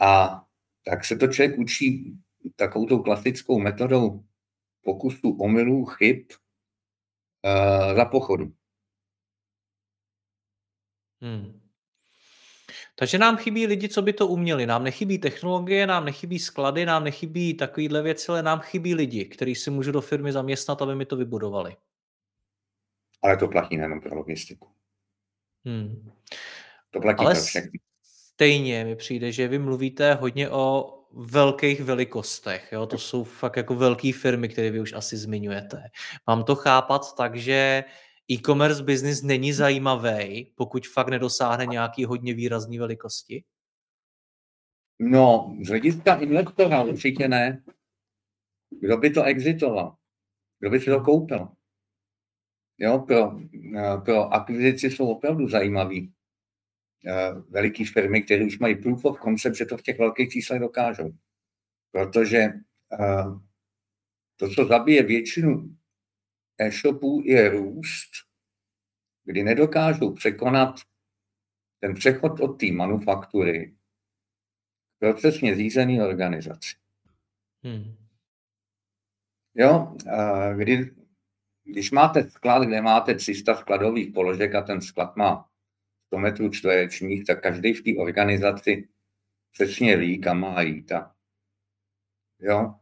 A 0.00 0.42
tak 0.84 1.04
se 1.04 1.16
to 1.16 1.26
člověk 1.26 1.58
učí 1.58 2.16
takovou 2.56 2.86
tou 2.86 3.02
klasickou 3.02 3.58
metodou 3.58 4.24
pokusů, 4.82 5.36
omylů, 5.40 5.84
chyb 5.84 6.26
uh, 7.44 7.96
za 7.96 8.04
pochodu. 8.04 8.52
Hmm. 11.20 11.60
Takže 12.94 13.18
nám 13.18 13.36
chybí 13.36 13.66
lidi, 13.66 13.88
co 13.88 14.02
by 14.02 14.12
to 14.12 14.26
uměli. 14.26 14.66
Nám 14.66 14.84
nechybí 14.84 15.18
technologie, 15.18 15.86
nám 15.86 16.04
nechybí 16.04 16.38
sklady, 16.38 16.86
nám 16.86 17.04
nechybí 17.04 17.54
takovýhle 17.54 18.02
věci, 18.02 18.26
ale 18.28 18.42
nám 18.42 18.60
chybí 18.60 18.94
lidi, 18.94 19.24
kteří 19.24 19.54
si 19.54 19.70
můžou 19.70 19.92
do 19.92 20.00
firmy 20.00 20.32
zaměstnat, 20.32 20.82
aby 20.82 20.94
mi 20.94 21.06
to 21.06 21.16
vybudovali. 21.16 21.76
Ale 23.22 23.36
to 23.36 23.48
platí 23.48 23.76
nejenom 23.76 24.00
pro 24.00 24.16
logistiku. 24.16 24.68
Hmm. 25.64 26.12
To 26.90 27.00
platí 27.00 27.24
ale 27.24 27.34
pro 27.34 27.42
všechny 27.42 27.80
stejně 28.42 28.84
mi 28.84 28.96
přijde, 28.96 29.32
že 29.32 29.48
vy 29.48 29.58
mluvíte 29.58 30.14
hodně 30.14 30.50
o 30.50 30.98
velkých 31.14 31.80
velikostech. 31.80 32.72
Jo? 32.72 32.86
To 32.86 32.98
jsou 32.98 33.24
fakt 33.24 33.56
jako 33.56 33.74
velké 33.74 34.12
firmy, 34.12 34.48
které 34.48 34.70
vy 34.70 34.80
už 34.80 34.92
asi 34.92 35.16
zmiňujete. 35.16 35.82
Mám 36.26 36.44
to 36.44 36.54
chápat 36.54 37.16
tak, 37.16 37.36
že 37.36 37.84
e-commerce 38.30 38.82
business 38.82 39.22
není 39.22 39.52
zajímavý, 39.52 40.52
pokud 40.54 40.86
fakt 40.86 41.08
nedosáhne 41.08 41.66
nějaký 41.66 42.04
hodně 42.04 42.34
výrazný 42.34 42.78
velikosti? 42.78 43.44
No, 44.98 45.56
z 45.64 45.68
hlediska 45.68 46.14
investora 46.14 46.82
určitě 46.82 47.28
ne. 47.28 47.62
Kdo 48.80 48.96
by 48.96 49.10
to 49.10 49.22
exitoval? 49.22 49.96
Kdo 50.58 50.70
by 50.70 50.80
si 50.80 50.90
to 50.90 51.00
koupil? 51.00 51.48
Jo, 52.78 52.98
pro, 52.98 53.32
pro 54.04 54.34
akvizici 54.34 54.90
jsou 54.90 55.06
opravdu 55.06 55.48
zajímavý. 55.48 56.12
Eh, 57.06 57.32
veliký 57.48 57.84
firmy, 57.84 58.22
které 58.22 58.44
už 58.44 58.58
mají 58.58 58.74
proof 58.74 59.04
of 59.04 59.20
concept, 59.20 59.56
že 59.56 59.66
to 59.66 59.76
v 59.76 59.82
těch 59.82 59.98
velkých 59.98 60.28
číslech 60.28 60.60
dokážou. 60.60 61.12
Protože 61.90 62.38
eh, 62.38 63.24
to, 64.36 64.48
co 64.48 64.64
zabije 64.64 65.02
většinu 65.02 65.76
e-shopů, 66.58 67.22
je 67.24 67.48
růst, 67.48 68.10
kdy 69.24 69.42
nedokážou 69.42 70.14
překonat 70.14 70.74
ten 71.80 71.94
přechod 71.94 72.40
od 72.40 72.60
té 72.60 72.72
manufaktury 72.72 73.76
procesně 74.98 75.56
řízený 75.56 76.00
organizaci. 76.00 76.76
Hmm. 77.64 77.96
Jo, 79.54 79.96
kdy, 80.56 80.90
když 81.64 81.90
máte 81.90 82.30
sklad, 82.30 82.64
kde 82.64 82.82
máte 82.82 83.14
300 83.14 83.54
skladových 83.54 84.12
položek 84.14 84.54
a 84.54 84.62
ten 84.62 84.80
sklad 84.80 85.16
má 85.16 85.51
100 86.12 86.18
metrů 86.18 86.48
čtverečních, 86.50 87.24
tak 87.24 87.42
každý 87.42 87.72
v 87.72 87.82
té 87.82 87.90
organizaci 88.00 88.88
přesně 89.52 89.96
ví, 89.96 90.20
kam 90.20 90.40
má 90.40 90.62
jít. 90.62 90.92
A, 90.92 91.14
jo, 92.38 92.74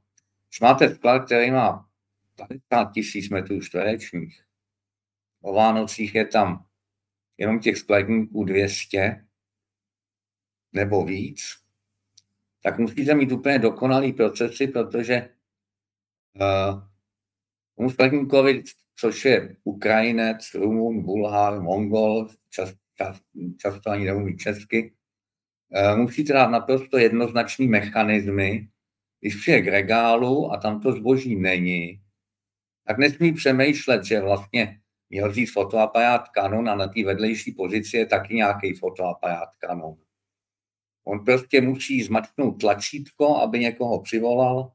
když 0.48 0.60
máte 0.60 0.94
sklad, 0.94 1.24
který 1.24 1.50
má 1.50 1.88
50 2.36 2.92
tisíc 2.92 3.30
metrů 3.30 3.60
čtverečních, 3.60 4.44
o 5.40 5.54
Vánocích 5.54 6.14
je 6.14 6.26
tam 6.26 6.66
jenom 7.38 7.60
těch 7.60 7.78
skladníků 7.78 8.44
200 8.44 9.26
nebo 10.72 11.04
víc, 11.04 11.42
tak 12.62 12.78
musíte 12.78 13.14
mít 13.14 13.32
úplně 13.32 13.58
dokonalý 13.58 14.12
procesy, 14.12 14.66
protože 14.66 15.28
uh, 16.40 16.82
tomu 17.76 17.90
skladníkovi, 17.90 18.62
což 18.96 19.24
je 19.24 19.56
Ukrajinec, 19.64 20.54
Rumun, 20.54 21.02
Bulhár, 21.02 21.60
Mongol, 21.60 22.28
čas, 22.48 22.79
často 23.56 23.90
ani 23.90 24.04
neumí 24.04 24.36
česky, 24.36 24.94
uh, 25.68 25.98
musíte 25.98 26.32
dát 26.32 26.50
naprosto 26.50 26.98
jednoznačný 26.98 27.68
mechanismy, 27.68 28.68
když 29.20 29.36
přijde 29.36 29.60
k 29.60 29.68
regálu 29.68 30.52
a 30.52 30.56
tam 30.56 30.80
to 30.80 30.92
zboží 30.92 31.36
není, 31.36 32.02
tak 32.86 32.98
nesmí 32.98 33.32
přemýšlet, 33.32 34.04
že 34.04 34.20
vlastně 34.20 34.80
měl 35.10 35.30
vzít 35.30 35.46
fotoaparát 35.46 36.28
Canon 36.28 36.68
a 36.68 36.74
na 36.74 36.88
té 36.88 37.04
vedlejší 37.04 37.52
pozici 37.52 37.96
je 37.96 38.06
taky 38.06 38.34
nějaký 38.34 38.74
fotoaparát 38.74 39.48
Canon. 39.60 39.96
On 41.04 41.24
prostě 41.24 41.60
musí 41.60 42.02
zmačknout 42.02 42.60
tlačítko, 42.60 43.36
aby 43.36 43.58
někoho 43.58 44.02
přivolal 44.02 44.72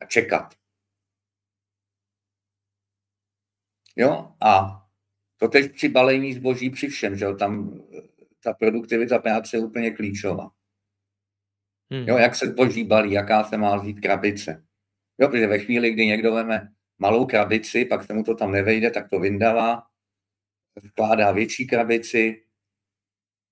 a 0.00 0.04
čekat. 0.04 0.54
Jo, 3.96 4.34
a 4.40 4.83
to 5.44 5.48
teď 5.48 5.72
při 5.72 5.88
balení 5.88 6.34
zboží 6.34 6.70
při 6.70 6.88
všem, 6.88 7.16
že 7.16 7.24
jo, 7.24 7.34
tam 7.34 7.80
ta 8.44 8.52
produktivita 8.52 9.18
práce 9.18 9.56
je 9.56 9.60
úplně 9.60 9.90
klíčová. 9.90 10.50
Hmm. 11.90 12.08
Jo, 12.08 12.18
jak 12.18 12.34
se 12.34 12.46
zboží 12.46 12.84
balí, 12.84 13.12
jaká 13.12 13.44
se 13.44 13.56
má 13.56 13.76
vzít 13.76 14.00
krabice. 14.00 14.64
Jo, 15.18 15.28
protože 15.28 15.46
ve 15.46 15.58
chvíli, 15.58 15.92
kdy 15.92 16.06
někdo 16.06 16.34
veme 16.34 16.72
malou 16.98 17.26
krabici, 17.26 17.84
pak 17.84 18.04
se 18.04 18.14
mu 18.14 18.22
to 18.22 18.34
tam 18.34 18.52
nevejde, 18.52 18.90
tak 18.90 19.10
to 19.10 19.20
vyndává, 19.20 19.82
vkládá 20.82 21.32
větší 21.32 21.66
krabici. 21.66 22.44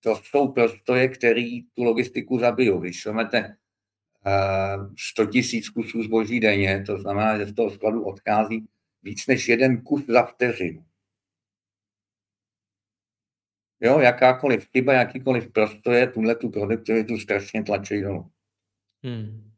To 0.00 0.16
jsou 0.16 0.52
prostoje, 0.52 1.08
které 1.08 1.60
tu 1.74 1.84
logistiku 1.84 2.38
zabijou. 2.38 2.80
Když 2.80 3.06
máte 3.06 3.56
uh, 4.26 4.94
100 4.98 5.26
tisíc 5.26 5.68
kusů 5.68 6.02
zboží 6.02 6.40
denně, 6.40 6.84
to 6.86 6.98
znamená, 6.98 7.38
že 7.38 7.46
z 7.46 7.54
toho 7.54 7.70
skladu 7.70 8.04
odchází 8.04 8.66
víc 9.02 9.26
než 9.26 9.48
jeden 9.48 9.82
kus 9.82 10.06
za 10.06 10.22
vteřinu. 10.22 10.84
Jo, 13.82 14.00
jakákoliv 14.00 14.68
chyba, 14.72 14.92
jakýkoliv 14.92 15.52
prostoje, 15.52 16.06
tuhle 16.06 16.34
tu 16.34 16.50
produktivitu 16.50 17.18
strašně 17.18 17.62
tlačí 17.62 18.02
dolů. 18.02 18.30
Hmm 19.02 19.52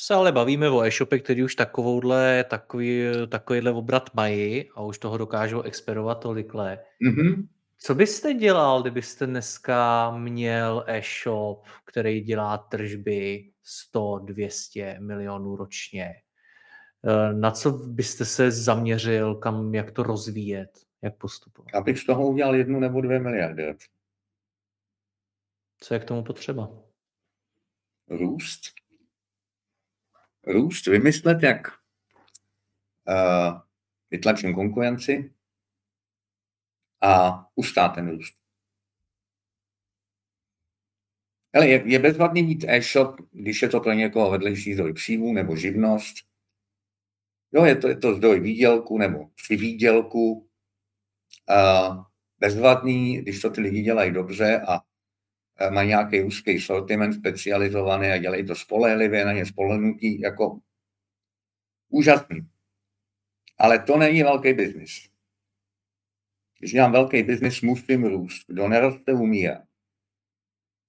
se 0.00 0.14
ale 0.14 0.32
bavíme 0.32 0.70
o 0.70 0.82
e-shopy, 0.82 1.20
který 1.20 1.44
už 1.44 1.54
takovouhle, 1.54 2.44
takový, 2.44 3.02
takovýhle 3.28 3.70
obrat 3.70 4.10
mají 4.14 4.70
a 4.74 4.82
už 4.82 4.98
toho 4.98 5.18
dokážou 5.18 5.62
experovat 5.62 6.20
tolikle. 6.20 6.78
Mm-hmm. 7.06 7.46
Co 7.78 7.94
byste 7.94 8.34
dělal, 8.34 8.82
kdybyste 8.82 9.26
dneska 9.26 10.10
měl 10.18 10.84
e-shop, 10.86 11.64
který 11.84 12.20
dělá 12.20 12.58
tržby 12.58 13.50
100-200 13.94 15.00
milionů 15.00 15.56
ročně? 15.56 16.04
E, 16.04 17.32
na 17.32 17.50
co 17.50 17.72
byste 17.72 18.24
se 18.24 18.50
zaměřil, 18.50 19.34
kam, 19.34 19.74
jak 19.74 19.90
to 19.90 20.02
rozvíjet, 20.02 20.70
jak 21.02 21.16
postupovat? 21.16 21.74
Abych 21.74 21.98
z 21.98 22.06
toho 22.06 22.28
udělal 22.28 22.56
jednu 22.56 22.80
nebo 22.80 23.00
dvě 23.00 23.18
miliardy. 23.18 23.76
Co 25.80 25.94
je 25.94 26.00
k 26.00 26.04
tomu 26.04 26.24
potřeba? 26.24 26.70
Růst 28.08 28.60
růst, 30.48 30.86
vymyslet, 30.86 31.42
jak 31.42 31.68
uh, 33.08 33.60
vytlačím 34.10 34.54
konkurenci 34.54 35.32
a 37.00 37.44
ustát 37.54 37.88
ten 37.88 38.10
růst. 38.10 38.38
Ale 41.54 41.68
je, 41.68 41.82
je 41.86 41.98
bezvadný 41.98 42.42
mít 42.42 42.64
e-shop, 42.68 43.20
když 43.32 43.62
je 43.62 43.68
to 43.68 43.80
pro 43.80 43.92
někoho 43.92 44.30
vedlejší 44.30 44.74
zdroj 44.74 44.92
příjmu 44.92 45.32
nebo 45.32 45.56
živnost. 45.56 46.16
Jo, 47.52 47.64
je 47.64 47.76
to, 47.76 47.88
je 47.88 47.96
to 47.96 48.14
zdroj 48.14 48.40
výdělku 48.40 48.98
nebo 48.98 49.30
při 49.34 49.56
výdělku. 49.56 50.32
Uh, 50.32 50.47
bezvadný, 52.38 53.16
když 53.16 53.40
to 53.40 53.50
ty 53.50 53.60
lidi 53.60 53.82
dělají 53.82 54.12
dobře 54.12 54.60
a 54.68 54.80
Eh, 55.60 55.70
mají 55.70 55.88
nějaký 55.88 56.22
úzký 56.22 56.60
sortiment 56.60 57.14
specializovaný 57.14 58.06
a 58.08 58.18
dělají 58.18 58.46
to 58.46 58.54
spolehlivě, 58.54 59.24
na 59.24 59.32
ně 59.32 59.46
spolehnutí, 59.46 60.20
jako 60.20 60.60
úžasný. 61.88 62.48
Ale 63.58 63.78
to 63.78 63.96
není 63.96 64.22
velký 64.22 64.52
biznis. 64.52 65.10
Když 66.58 66.74
mám 66.74 66.92
velký 66.92 67.22
biznis, 67.22 67.62
musím 67.62 68.04
růst. 68.04 68.44
Kdo 68.46 68.68
neroste, 68.68 69.12
umírá. 69.12 69.66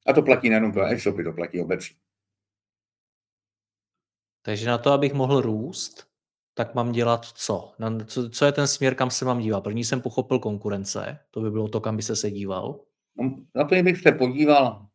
A 0.06 0.13
to 0.13 0.22
platí 0.22 0.50
nejenom 0.50 0.72
pro 0.72 0.86
e-shopy, 0.86 1.24
to 1.24 1.34
platí 1.34 1.62
obecně. 1.62 1.95
Takže 4.41 4.65
na 4.65 4.78
to, 4.78 4.91
abych 4.91 5.13
mohl 5.13 5.41
růst, 5.41 6.09
tak 6.53 6.75
mám 6.75 6.91
dělat 6.91 7.25
co? 7.25 7.73
co? 8.05 8.29
Co 8.29 8.45
je 8.45 8.51
ten 8.51 8.67
směr, 8.67 8.95
kam 8.95 9.09
se 9.09 9.25
mám 9.25 9.39
dívat? 9.39 9.63
První 9.63 9.83
jsem 9.83 10.01
pochopil 10.01 10.39
konkurence, 10.39 11.19
to 11.31 11.41
by 11.41 11.51
bylo 11.51 11.67
to, 11.67 11.81
kam 11.81 11.95
by 11.97 12.03
se 12.03 12.15
se 12.15 12.31
díval. 12.31 12.79
No, 13.17 13.35
na 13.55 13.63
to 13.63 13.83
bych 13.83 14.01
se 14.01 14.12
podíval, 14.12 14.88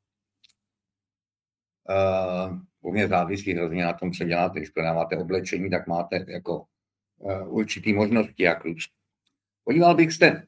uh, 1.89 2.59
u 2.81 2.93
mě 2.93 3.09
závisí 3.09 3.53
hrozně 3.53 3.85
na 3.85 3.93
tom, 3.93 4.13
co 4.13 4.25
děláte. 4.25 4.59
Když 4.59 4.71
prodáváte 4.71 5.17
oblečení, 5.17 5.71
tak 5.71 5.87
máte 5.87 6.25
jako 6.29 6.67
uh, 7.19 7.59
určitý 7.59 7.93
možnosti, 7.93 8.43
jak 8.43 8.65
růst. 8.65 8.91
Podíval 9.65 9.95
bych 9.95 10.13
se, 10.13 10.47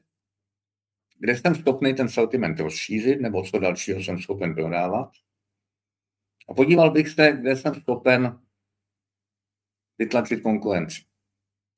kde 1.19 1.37
jsem 1.37 1.55
schopný 1.55 1.93
ten 1.93 2.09
sortiment 2.09 2.59
rozšířit, 2.59 3.21
nebo 3.21 3.43
co 3.43 3.59
dalšího 3.59 3.99
jsem 3.99 4.19
schopen 4.19 4.55
prodávat. 4.55 5.09
A 6.49 6.53
podíval 6.53 6.91
bych 6.91 7.09
se, 7.09 7.31
kde 7.31 7.55
jsem 7.55 7.73
schopen 7.75 8.39
vytlačit 9.97 10.41
konkurenci. 10.41 11.01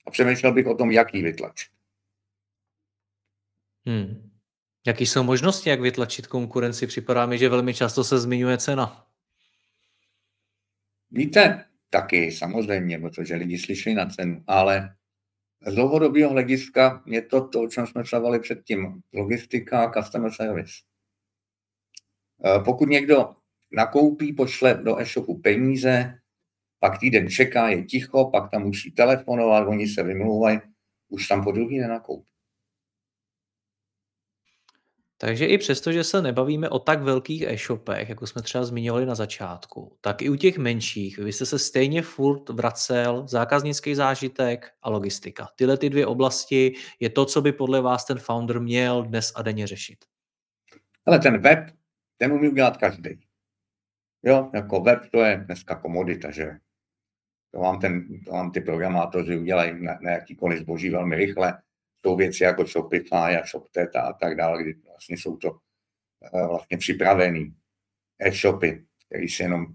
A 0.07 0.11
přemýšlel 0.11 0.53
bych 0.53 0.67
o 0.67 0.75
tom, 0.75 0.91
jaký 0.91 1.23
vytlačit. 1.23 1.71
Hmm. 3.85 4.31
Jaký 4.87 5.05
jsou 5.05 5.23
možnosti, 5.23 5.69
jak 5.69 5.81
vytlačit 5.81 6.27
konkurenci? 6.27 6.87
Připadá 6.87 7.25
mi, 7.25 7.37
že 7.37 7.49
velmi 7.49 7.73
často 7.73 8.03
se 8.03 8.19
zmiňuje 8.19 8.57
cena. 8.57 9.05
Víte, 11.11 11.65
taky 11.89 12.31
samozřejmě, 12.31 12.99
protože 12.99 13.35
lidi 13.35 13.57
slyší 13.57 13.93
na 13.93 14.05
cenu, 14.05 14.43
ale 14.47 14.95
z 15.67 15.75
dlouhodobého 15.75 16.31
hlediska 16.31 17.03
je 17.05 17.21
to 17.21 17.47
to, 17.47 17.61
o 17.61 17.67
čem 17.67 17.87
jsme 17.87 18.03
psávali 18.03 18.39
předtím. 18.39 19.01
Logistika 19.13 19.83
a 19.83 20.01
customer 20.01 20.31
service. 20.31 20.73
Eh, 22.45 22.59
pokud 22.65 22.89
někdo 22.89 23.35
nakoupí, 23.71 24.33
pošle 24.33 24.73
do 24.73 24.99
e-shopu 24.99 25.41
peníze, 25.41 26.18
pak 26.79 26.99
týden 26.99 27.29
čeká, 27.29 27.69
je 27.69 27.83
ticho, 27.83 28.29
pak 28.31 28.51
tam 28.51 28.63
musí 28.63 28.91
telefonovat, 28.91 29.67
oni 29.67 29.87
se 29.87 30.03
vymlouvají, 30.03 30.59
už 31.09 31.27
tam 31.27 31.43
po 31.43 31.51
druhý 31.51 31.79
nenakoupí. 31.79 32.29
Takže 35.21 35.45
i 35.45 35.57
přesto, 35.57 35.91
že 35.91 36.03
se 36.03 36.21
nebavíme 36.21 36.69
o 36.69 36.79
tak 36.79 37.01
velkých 37.01 37.41
e-shopech, 37.41 38.09
jako 38.09 38.27
jsme 38.27 38.41
třeba 38.41 38.63
zmiňovali 38.63 39.05
na 39.05 39.15
začátku, 39.15 39.97
tak 40.01 40.21
i 40.21 40.29
u 40.29 40.35
těch 40.35 40.57
menších 40.57 41.17
vy 41.17 41.33
jste 41.33 41.45
se 41.45 41.59
stejně 41.59 42.01
furt 42.01 42.49
vracel 42.49 43.27
zákaznický 43.27 43.95
zážitek 43.95 44.71
a 44.81 44.89
logistika. 44.89 45.49
Tyhle 45.55 45.77
ty 45.77 45.89
dvě 45.89 46.05
oblasti 46.05 46.73
je 46.99 47.09
to, 47.09 47.25
co 47.25 47.41
by 47.41 47.51
podle 47.51 47.81
vás 47.81 48.05
ten 48.05 48.19
founder 48.19 48.59
měl 48.59 49.03
dnes 49.03 49.33
a 49.35 49.41
denně 49.41 49.67
řešit. 49.67 49.97
Ale 51.05 51.19
ten 51.19 51.41
web, 51.41 51.59
ten 52.17 52.31
umí 52.31 52.49
udělat 52.49 52.77
každý. 52.77 53.09
Jo, 54.23 54.49
jako 54.53 54.81
web 54.81 54.99
to 55.11 55.19
je 55.19 55.43
dneska 55.45 55.75
komodita, 55.75 56.31
že 56.31 56.51
to 57.51 57.59
vám, 57.59 57.79
ten, 57.79 58.21
to 58.25 58.31
vám 58.31 58.51
ty 58.51 58.61
programátoři 58.61 59.37
udělají 59.37 59.83
na, 59.83 59.97
na 60.01 60.11
jakýkoliv 60.11 60.59
zboží 60.59 60.89
velmi 60.89 61.15
rychle 61.15 61.61
jsou 62.01 62.15
věci 62.15 62.43
jako 62.43 62.65
Shopify 62.65 63.15
a 63.15 63.45
ShopTet 63.45 63.95
a 63.95 64.13
tak 64.13 64.35
dále, 64.35 64.63
kdy 64.63 64.73
vlastně 64.87 65.17
jsou 65.17 65.37
to 65.37 65.59
eh, 66.33 66.47
vlastně 66.47 66.77
připravený 66.77 67.55
e-shopy, 68.19 68.85
který 69.07 69.29
si 69.29 69.43
jenom 69.43 69.65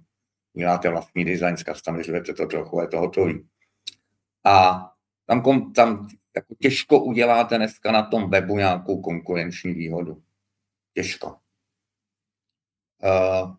uděláte 0.52 0.90
vlastní 0.90 1.24
design, 1.24 1.56
zkastomizujete 1.56 2.34
to 2.34 2.46
trochu, 2.46 2.80
je 2.80 2.88
to 2.88 2.98
hotový. 2.98 3.48
A 4.44 4.80
tam, 5.26 5.72
tam 5.72 6.08
jako 6.36 6.54
těžko 6.58 7.04
uděláte 7.04 7.56
dneska 7.56 7.92
na 7.92 8.02
tom 8.02 8.30
webu 8.30 8.56
nějakou 8.56 9.02
konkurenční 9.02 9.72
výhodu. 9.72 10.22
Těžko. 10.94 11.28
Uh, 13.02 13.54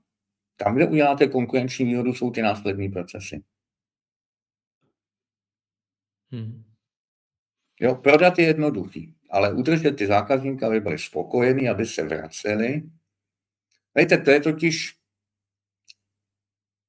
tam, 0.55 0.75
kde 0.75 0.87
uděláte 0.87 1.27
konkurenční 1.27 1.85
výhodu, 1.85 2.13
jsou 2.13 2.31
ty 2.31 2.41
následní 2.41 2.89
procesy. 2.89 3.43
Hmm. 6.31 6.63
Jo, 7.79 7.95
prodat 7.95 8.39
je 8.39 8.45
jednoduchý, 8.45 9.15
ale 9.29 9.53
udržet 9.53 9.91
ty 9.91 10.07
zákazníky, 10.07 10.65
aby 10.65 10.79
byli 10.79 10.99
spokojení, 10.99 11.69
aby 11.69 11.85
se 11.85 12.03
vraceli. 12.03 12.83
Víte, 13.95 14.17
to 14.17 14.31
je 14.31 14.41
totiž 14.41 14.97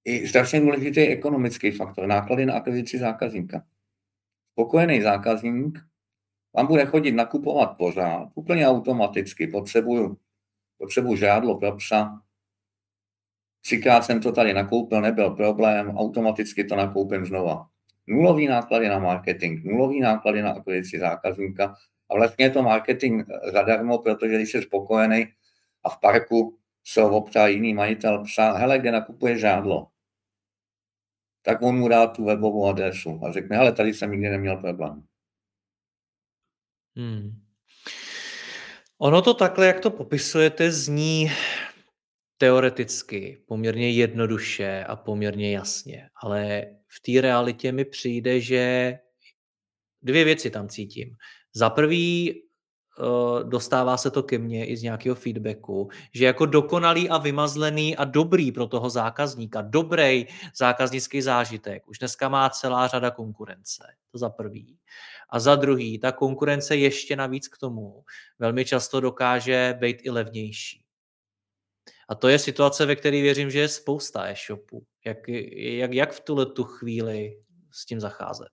i 0.05 0.29
strašně 0.29 0.61
důležitý 0.61 1.01
ekonomický 1.01 1.71
faktor, 1.71 2.07
náklady 2.07 2.47
na 2.47 2.55
akvizici 2.55 2.99
zákazníka. 2.99 3.67
Spokojený 4.53 5.03
zákazník 5.03 5.79
vám 6.57 6.67
bude 6.67 6.87
chodit 6.87 7.13
nakupovat 7.13 7.67
pořád, 7.67 8.29
úplně 8.35 8.69
automaticky. 8.69 9.47
Potřebuju, 9.47 10.19
potřebuju 10.79 11.17
žádlo 11.17 11.59
pro 11.59 11.77
psa, 11.77 12.23
třikrát 13.61 14.05
jsem 14.05 14.21
to 14.21 14.33
tady 14.33 14.55
nakoupil, 14.55 15.01
nebyl 15.01 15.31
problém, 15.31 15.91
automaticky 15.97 16.65
to 16.65 16.77
nakoupím 16.77 17.27
znova. 17.27 17.71
Nulový 18.07 18.47
náklady 18.47 18.89
na 18.89 18.99
marketing, 18.99 19.65
nulový 19.65 20.01
náklady 20.01 20.43
na 20.43 20.51
akvizici 20.51 20.99
zákazníka 20.99 21.75
a 22.11 22.15
vlastně 22.15 22.45
je 22.45 22.51
to 22.51 22.63
marketing 22.63 23.27
zadarmo, 23.53 23.99
protože 23.99 24.35
když 24.35 24.51
jsi 24.51 24.63
spokojený 24.63 25.27
a 25.85 25.89
v 25.91 26.01
parku 26.01 26.59
se 26.85 27.03
ho 27.03 27.17
optá 27.17 27.47
jiný 27.47 27.75
majitel 27.75 28.25
psa, 28.25 28.53
hele, 28.53 28.79
kde 28.79 28.93
nakupuje 28.93 29.39
žádlo? 29.39 29.89
Tak 31.43 31.63
on 31.63 31.79
mu 31.79 31.89
dá 31.89 32.07
tu 32.07 32.25
webovou 32.25 32.69
adresu 32.69 33.21
a 33.25 33.33
řekne, 33.33 33.57
hele, 33.57 33.73
tady 33.73 33.95
jsem 33.95 34.11
nikdy 34.11 34.29
neměl 34.29 34.57
problém. 34.57 35.03
Hmm. 36.97 37.31
Ono 38.99 39.23
to 39.23 39.35
takhle, 39.35 39.67
jak 39.67 39.81
to 39.81 39.91
popisujete, 39.91 40.73
zní 40.73 41.31
teoreticky 42.39 43.43
poměrně 43.47 43.91
jednoduše 43.91 44.85
a 44.89 44.97
poměrně 44.97 45.53
jasně, 45.53 46.09
ale 46.23 46.67
v 46.89 47.01
té 47.01 47.21
realitě 47.21 47.73
mi 47.73 47.85
přijde, 47.85 48.41
že 48.41 48.95
dvě 50.03 50.25
věci 50.25 50.51
tam 50.51 50.69
cítím. 50.69 51.17
Za 51.55 51.71
prvý, 51.71 52.33
eh, 52.33 53.45
dostává 53.45 53.97
se 53.97 54.11
to 54.11 54.23
ke 54.23 54.39
mně 54.39 54.67
i 54.67 54.77
z 54.77 54.83
nějakého 54.83 55.15
feedbacku, 55.15 55.89
že 56.15 56.25
jako 56.25 56.47
dokonalý 56.47 57.09
a 57.09 57.19
vymazlený 57.19 57.97
a 57.97 58.05
dobrý 58.05 58.53
pro 58.53 58.67
toho 58.67 58.91
zákazníka, 58.91 59.63
dobrý 59.63 60.27
zákaznický 60.57 61.23
zážitek, 61.23 61.89
už 61.89 61.99
dneska 61.99 62.29
má 62.29 62.51
celá 62.51 62.89
řada 62.89 63.11
konkurence. 63.11 63.85
To 64.13 64.19
za 64.19 64.31
prvý. 64.31 64.79
A 65.31 65.41
za 65.41 65.55
druhý, 65.57 65.99
ta 65.99 66.13
konkurence 66.13 66.77
ještě 66.77 67.17
navíc 67.17 67.49
k 67.49 67.59
tomu 67.59 68.05
velmi 68.39 68.65
často 68.65 69.01
dokáže 69.01 69.75
být 69.81 69.97
i 70.03 70.11
levnější. 70.11 70.86
A 72.09 72.15
to 72.15 72.29
je 72.29 72.39
situace, 72.39 72.87
ve 72.87 72.97
které 72.97 73.23
věřím, 73.23 73.51
že 73.51 73.59
je 73.59 73.69
spousta 73.69 74.27
e-shopů. 74.27 74.87
Jak, 75.05 75.29
jak, 75.29 75.93
jak 75.93 76.13
v 76.13 76.21
tuhle 76.21 76.47
tu 76.47 76.65
chvíli 76.65 77.41
s 77.71 77.87
tím 77.87 78.01
zacházet? 78.01 78.49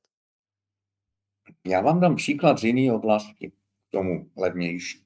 Já 1.67 1.81
vám 1.81 1.99
dám 1.99 2.15
příklad 2.15 2.59
z 2.59 2.63
jiné 2.63 2.93
oblasti 2.93 3.49
k 3.49 3.91
tomu 3.91 4.31
levnější. 4.37 5.05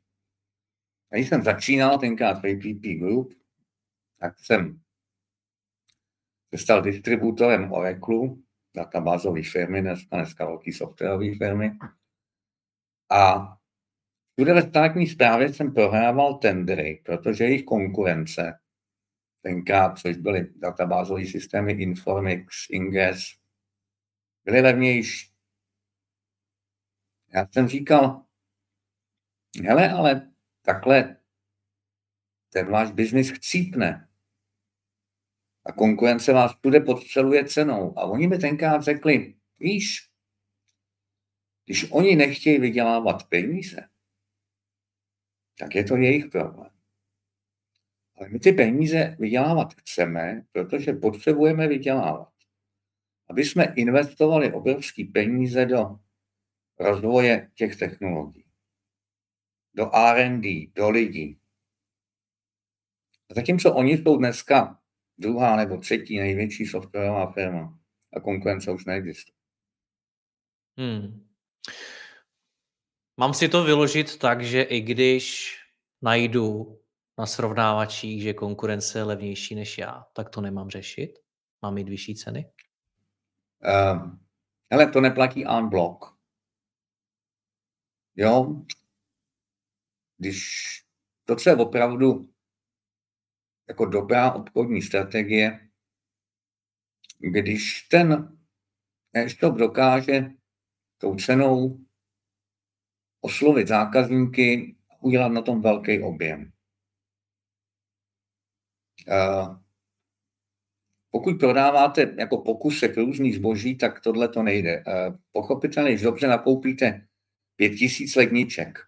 Když 1.09 1.29
jsem 1.29 1.43
začínal 1.43 1.99
tenkrát 1.99 2.43
v 2.43 2.73
Group, 2.99 3.33
tak 4.19 4.39
jsem 4.39 4.81
se 6.53 6.57
stal 6.57 6.81
distributorem 6.81 7.71
Oracle, 7.71 8.29
databázové 8.75 9.43
firmy, 9.43 9.81
dneska, 9.81 10.15
dneska 10.15 10.45
velký 10.45 10.73
softwarové 10.73 11.35
firmy. 11.37 11.71
A 13.09 13.56
všude 14.37 14.53
ve 14.53 14.61
státní 14.61 15.07
správě 15.07 15.53
jsem 15.53 15.73
prohrával 15.73 16.37
tendry, 16.37 17.01
protože 17.05 17.43
jejich 17.43 17.63
konkurence, 17.63 18.59
tenkrát, 19.41 19.99
což 19.99 20.17
byly 20.17 20.53
databázové 20.55 21.25
systémy 21.25 21.71
Informix, 21.71 22.69
Ingres, 22.69 23.19
byly 24.45 24.61
levnější. 24.61 25.33
Já 27.33 27.47
jsem 27.51 27.67
říkal, 27.67 28.25
hele, 29.63 29.89
ale 29.89 30.31
takhle 30.61 31.17
ten 32.49 32.71
váš 32.71 32.91
biznis 32.91 33.31
chcípne. 33.31 34.09
A 35.65 35.71
konkurence 35.71 36.33
vás 36.33 36.55
tude 36.61 36.79
podstřeluje 36.79 37.45
cenou. 37.45 37.99
A 37.99 38.03
oni 38.03 38.27
mi 38.27 38.37
tenkrát 38.37 38.83
řekli, 38.83 39.35
víš, 39.59 40.09
když 41.65 41.91
oni 41.91 42.15
nechtějí 42.15 42.59
vydělávat 42.59 43.29
peníze, 43.29 43.89
tak 45.59 45.75
je 45.75 45.83
to 45.83 45.95
jejich 45.95 46.25
problém. 46.25 46.69
Ale 48.17 48.29
my 48.29 48.39
ty 48.39 48.51
peníze 48.51 49.15
vydělávat 49.19 49.73
chceme, 49.73 50.45
protože 50.51 50.93
potřebujeme 50.93 51.67
vydělávat. 51.67 52.33
Aby 53.29 53.45
jsme 53.45 53.73
investovali 53.75 54.53
obrovské 54.53 55.03
peníze 55.13 55.65
do 55.65 55.99
rozvoje 56.79 57.51
těch 57.55 57.75
technologií, 57.75 58.45
do 59.73 59.95
R&D, 59.95 60.71
do 60.75 60.89
lidí. 60.89 61.39
A 63.29 63.33
zatímco 63.33 63.75
oni 63.75 63.97
jsou 63.97 64.17
dneska 64.17 64.79
druhá 65.17 65.55
nebo 65.55 65.77
třetí 65.77 66.19
největší 66.19 66.65
softwarová 66.65 67.31
firma 67.31 67.79
a 68.13 68.19
konkurence 68.19 68.71
už 68.71 68.85
neexistuje. 68.85 69.37
Hmm. 70.77 71.27
Mám 73.19 73.33
si 73.33 73.49
to 73.49 73.63
vyložit 73.63 74.17
tak, 74.17 74.41
že 74.41 74.61
i 74.61 74.81
když 74.81 75.55
najdu 76.01 76.79
na 77.17 77.25
srovnávačích, 77.25 78.21
že 78.23 78.33
konkurence 78.33 78.99
je 78.99 79.03
levnější 79.03 79.55
než 79.55 79.77
já, 79.77 80.05
tak 80.13 80.29
to 80.29 80.41
nemám 80.41 80.69
řešit? 80.69 81.13
Mám 81.61 81.73
mít 81.73 81.89
vyšší 81.89 82.15
ceny? 82.15 82.51
Uh, 84.71 84.91
to 84.93 85.01
neplatí 85.01 85.45
en 85.47 85.69
bloc. 85.69 85.97
Jo, 88.15 88.61
když 90.17 90.39
to, 91.25 91.35
co 91.35 91.49
je 91.49 91.55
opravdu 91.55 92.29
jako 93.67 93.85
dobrá 93.85 94.31
obchodní 94.31 94.81
strategie, 94.81 95.69
když 97.19 97.81
ten 97.81 98.37
e-shop 99.13 99.55
dokáže 99.55 100.25
tou 100.97 101.15
cenou 101.15 101.86
oslovit 103.21 103.67
zákazníky 103.67 104.75
udělat 105.01 105.29
na 105.29 105.41
tom 105.41 105.61
velký 105.61 106.01
objem. 106.01 106.51
Pokud 111.11 111.39
prodáváte 111.39 112.15
jako 112.17 112.37
pokusek 112.37 112.97
různých 112.97 113.35
zboží, 113.35 113.77
tak 113.77 113.99
tohle 114.01 114.27
to 114.27 114.43
nejde. 114.43 114.83
Pochopitelně, 115.31 115.91
když 115.91 116.01
dobře 116.01 116.27
nakoupíte 116.27 117.07
pět 117.55 117.69
tisíc 117.69 118.15
ledniček 118.15 118.79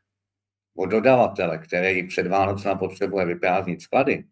od 0.76 0.86
dodavatele, 0.86 1.58
který 1.58 2.08
před 2.08 2.28
Vánocem 2.28 2.78
potřebuje 2.78 3.26
vyprázdnit 3.26 3.82
sklady, 3.82 4.24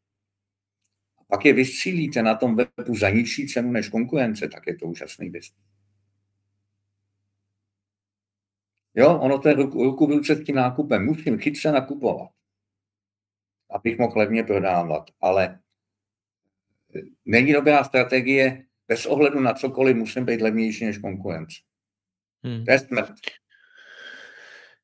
a 1.18 1.24
pak 1.28 1.46
je 1.46 1.54
vystřílíte 1.54 2.24
na 2.24 2.36
tom 2.36 2.56
webu 2.56 2.96
za 2.96 3.10
nižší 3.10 3.48
cenu 3.48 3.72
než 3.72 3.90
konkurence, 3.90 4.48
tak 4.48 4.68
je 4.68 4.76
to 4.76 4.86
úžasný 4.86 5.30
biznis. 5.30 5.77
Jo, 8.98 9.20
ono 9.20 9.40
to 9.40 9.50
je 9.50 9.56
ruku, 9.56 9.84
ruku 9.84 10.08
v 10.08 10.12
ruce 10.12 10.36
s 10.36 10.44
tím 10.44 10.56
nákupem. 10.56 11.06
Musím 11.06 11.38
chytře 11.38 11.72
nakupovat, 11.72 12.30
abych 13.72 14.00
mohl 14.00 14.20
levně 14.20 14.44
prodávat, 14.44 15.04
ale 15.22 15.60
není 17.26 17.54
dobrá 17.54 17.84
strategie, 17.84 18.66
bez 18.88 19.06
ohledu 19.06 19.40
na 19.40 19.54
cokoliv 19.54 19.96
musím 19.96 20.26
být 20.26 20.42
levnější 20.42 20.86
než 20.86 20.98
konkurence. 20.98 21.56
Hmm. 22.44 22.66
To 22.66 22.72
je 22.72 22.80
smrt. 22.80 23.14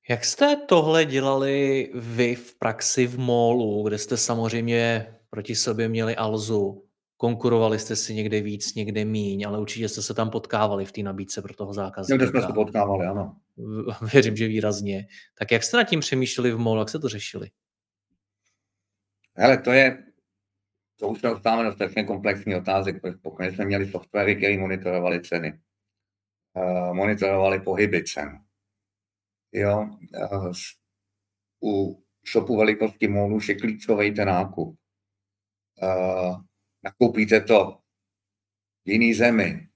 Jak 0.09 0.25
jste 0.25 0.55
tohle 0.55 1.05
dělali 1.05 1.89
vy 1.93 2.35
v 2.35 2.59
praxi 2.59 3.07
v 3.07 3.19
MOLu, 3.19 3.83
kde 3.87 3.97
jste 3.97 4.17
samozřejmě 4.17 5.07
proti 5.29 5.55
sobě 5.55 5.89
měli 5.89 6.15
Alzu? 6.15 6.87
Konkurovali 7.17 7.79
jste 7.79 7.95
si 7.95 8.13
někde 8.13 8.41
víc, 8.41 8.75
někde 8.75 9.05
míň, 9.05 9.47
ale 9.47 9.59
určitě 9.59 9.89
jste 9.89 10.01
se 10.01 10.13
tam 10.13 10.29
potkávali 10.29 10.85
v 10.85 10.91
té 10.91 11.01
nabídce 11.01 11.41
pro 11.41 11.53
toho 11.53 11.73
zákazníka. 11.73 12.13
Někde 12.13 12.27
jsme 12.27 12.47
se 12.47 12.53
potkávali, 12.53 13.05
ano. 13.05 13.37
Věřím, 14.13 14.35
že 14.35 14.47
výrazně. 14.47 15.07
Tak 15.39 15.51
jak 15.51 15.63
jste 15.63 15.77
nad 15.77 15.83
tím 15.83 15.99
přemýšleli 15.99 16.51
v 16.51 16.57
MOLu, 16.57 16.79
jak 16.79 16.89
jste 16.89 16.99
to 16.99 17.09
řešili? 17.09 17.49
Hele, 19.35 19.57
to 19.57 19.71
je, 19.71 20.03
to 20.99 21.07
už 21.07 21.21
se 21.21 21.27
dostáváme 21.27 21.63
do 21.63 21.73
strašně 21.73 22.03
komplexní 22.03 22.55
otázek, 22.55 23.01
protože 23.01 23.17
pokud 23.21 23.43
jsme 23.43 23.65
měli 23.65 23.91
softwary, 23.91 24.35
které 24.35 24.57
monitorovali 24.57 25.21
ceny, 25.21 25.59
uh, 26.55 26.93
monitorovali 26.93 27.59
pohyby 27.59 28.03
cen, 28.03 28.43
Jo, 29.53 29.89
u 31.63 32.03
shopu 32.31 32.57
velikosti 32.57 33.07
mólu 33.07 33.39
je 33.49 33.55
klíčový 33.55 34.13
ten 34.13 34.27
nákup. 34.27 34.77
Nakoupíte 36.83 37.41
to 37.41 37.79
v 38.85 38.89
jiný 38.89 39.13
zemi. 39.13 39.67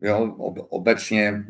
Jo, 0.00 0.34
obecně 0.68 1.44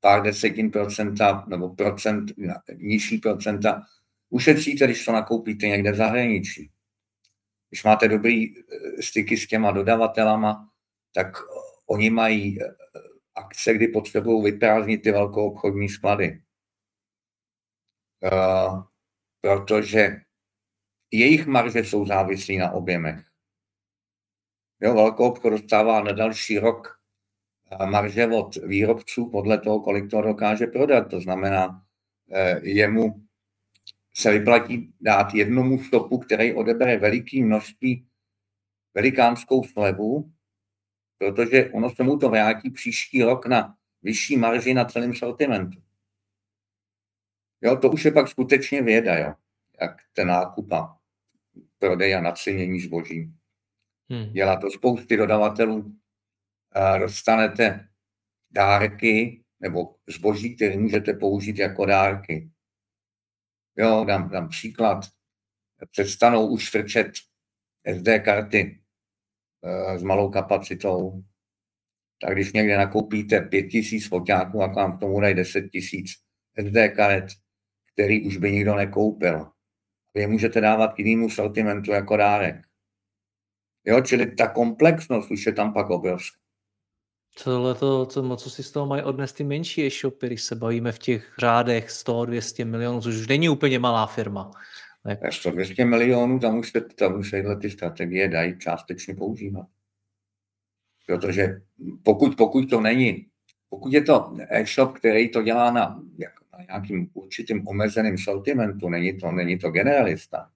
pár 0.00 0.22
desetin 0.22 0.70
procenta 0.70 1.44
nebo 1.48 1.74
procent, 1.74 2.32
nižší 2.76 3.18
procenta 3.18 3.82
ušetříte, 4.30 4.84
když 4.84 5.04
to 5.04 5.12
nakoupíte 5.12 5.66
někde 5.66 5.92
v 5.92 5.96
zahraničí. 5.96 6.70
když 7.70 7.84
máte 7.84 8.08
dobrý 8.08 8.58
eh, 8.58 9.02
styky 9.02 9.36
s 9.36 9.46
těma 9.46 9.70
dodavatelama, 9.70 10.70
tak 11.14 11.36
oni 11.86 12.10
mají 12.10 12.62
eh, 12.62 12.66
akce, 13.34 13.74
kdy 13.74 13.88
potřebují 13.88 14.52
vyprázdnit 14.52 15.02
ty 15.02 15.12
velkou 15.12 15.50
obchodní 15.50 15.88
sklady. 15.88 16.40
Uh, 18.32 18.82
protože 19.40 20.16
jejich 21.18 21.46
marže 21.46 21.78
jsou 21.78 22.06
závislí 22.06 22.58
na 22.58 22.70
objemech. 22.70 23.26
Jo, 24.80 24.94
velkou 24.94 25.28
obchod 25.28 25.50
dostává 25.50 26.02
na 26.02 26.12
další 26.12 26.58
rok 26.58 27.00
marže 27.90 28.26
od 28.26 28.56
výrobců 28.56 29.30
podle 29.30 29.58
toho, 29.58 29.80
kolik 29.80 30.10
to 30.10 30.22
dokáže 30.22 30.66
prodat. 30.66 31.10
To 31.10 31.20
znamená, 31.20 31.82
jemu 32.62 33.26
se 34.14 34.30
vyplatí 34.30 34.94
dát 35.00 35.34
jednomu 35.34 35.82
stopu, 35.82 36.18
který 36.18 36.54
odebere 36.54 36.96
veliký 36.96 37.42
množství, 37.42 38.06
velikánskou 38.94 39.64
slevu, 39.64 40.32
protože 41.18 41.70
ono 41.70 41.90
se 41.90 42.02
mu 42.02 42.18
to 42.18 42.28
vrátí 42.28 42.70
příští 42.70 43.22
rok 43.22 43.46
na 43.46 43.76
vyšší 44.02 44.36
marži 44.36 44.74
na 44.74 44.84
celém 44.84 45.14
sortimentu. 45.14 45.82
Jo, 47.60 47.76
to 47.76 47.90
už 47.90 48.04
je 48.04 48.12
pak 48.12 48.28
skutečně 48.28 48.82
věda, 48.82 49.18
jo, 49.18 49.34
jak 49.80 50.02
ten 50.12 50.28
nákup 50.28 50.72
a 50.72 50.98
prodej 51.84 52.14
a 52.14 52.20
nacenění 52.20 52.80
zboží. 52.80 53.32
Hmm. 54.10 54.32
Dělá 54.32 54.56
to 54.56 54.70
spousty 54.70 55.16
dodavatelů. 55.16 55.96
Dostanete 56.98 57.88
dárky 58.50 59.44
nebo 59.60 59.94
zboží, 60.08 60.56
které 60.56 60.76
můžete 60.76 61.12
použít 61.12 61.58
jako 61.58 61.86
dárky. 61.86 62.50
Jo, 63.76 64.04
dám, 64.04 64.28
dám 64.28 64.48
příklad. 64.48 65.04
Přestanou 65.90 66.46
už 66.46 66.70
frčet 66.70 67.12
SD 67.94 68.08
karty 68.24 68.80
e, 69.62 69.98
s 69.98 70.02
malou 70.02 70.30
kapacitou. 70.30 71.22
Tak 72.20 72.34
když 72.34 72.52
někde 72.52 72.76
nakoupíte 72.76 73.40
5000 73.40 74.08
foťáků 74.08 74.62
a 74.62 74.66
vám 74.66 74.96
k 74.96 75.00
tomu 75.00 75.20
dají 75.20 75.34
10 75.34 75.58
000 75.60 75.68
SD 76.68 76.96
karet, 76.96 77.24
který 77.92 78.26
už 78.26 78.36
by 78.36 78.52
nikdo 78.52 78.74
nekoupil. 78.74 79.53
Vy 80.14 80.20
je 80.20 80.26
můžete 80.26 80.60
dávat 80.60 80.92
k 80.92 80.98
jinému 80.98 81.30
sortimentu 81.30 81.90
jako 81.90 82.16
dárek. 82.16 82.56
Jo, 83.84 84.00
čili 84.00 84.34
ta 84.34 84.48
komplexnost 84.48 85.30
už 85.30 85.46
je 85.46 85.52
tam 85.52 85.72
pak 85.72 85.90
obrovská. 85.90 86.44
Tohle 87.44 87.74
to, 87.74 88.06
co, 88.06 88.36
co 88.36 88.50
si 88.50 88.62
z 88.62 88.70
toho 88.70 88.86
mají 88.86 89.02
odnes 89.02 89.32
ty 89.32 89.44
menší 89.44 89.86
e-shopy, 89.86 90.26
když 90.26 90.42
se 90.42 90.54
bavíme 90.54 90.92
v 90.92 90.98
těch 90.98 91.34
řádech 91.38 91.88
100-200 91.88 92.64
milionů, 92.64 93.00
což 93.00 93.16
už 93.16 93.28
není 93.28 93.48
úplně 93.48 93.78
malá 93.78 94.06
firma. 94.06 94.50
Ne? 95.04 95.20
100-200 95.22 95.88
milionů, 95.88 96.38
tam 96.38 96.58
už, 96.58 96.70
se, 96.70 96.80
tam 96.80 97.18
už 97.18 97.30
se 97.30 97.42
ty 97.60 97.70
strategie 97.70 98.28
dají 98.28 98.58
částečně 98.58 99.14
používat. 99.14 99.66
Protože 101.06 101.62
pokud, 102.02 102.36
pokud 102.36 102.70
to 102.70 102.80
není, 102.80 103.26
pokud 103.68 103.92
je 103.92 104.02
to 104.02 104.36
e-shop, 104.48 104.98
který 104.98 105.30
to 105.30 105.42
dělá 105.42 105.70
na, 105.70 106.02
jako 106.18 106.43
na 106.58 106.64
nějakým 106.64 107.10
určitým 107.14 107.68
omezeným 107.68 108.18
sortimentu, 108.18 108.88
není 108.88 109.18
to, 109.18 109.32
není 109.32 109.58
to 109.58 109.70
generalista, 109.70 110.50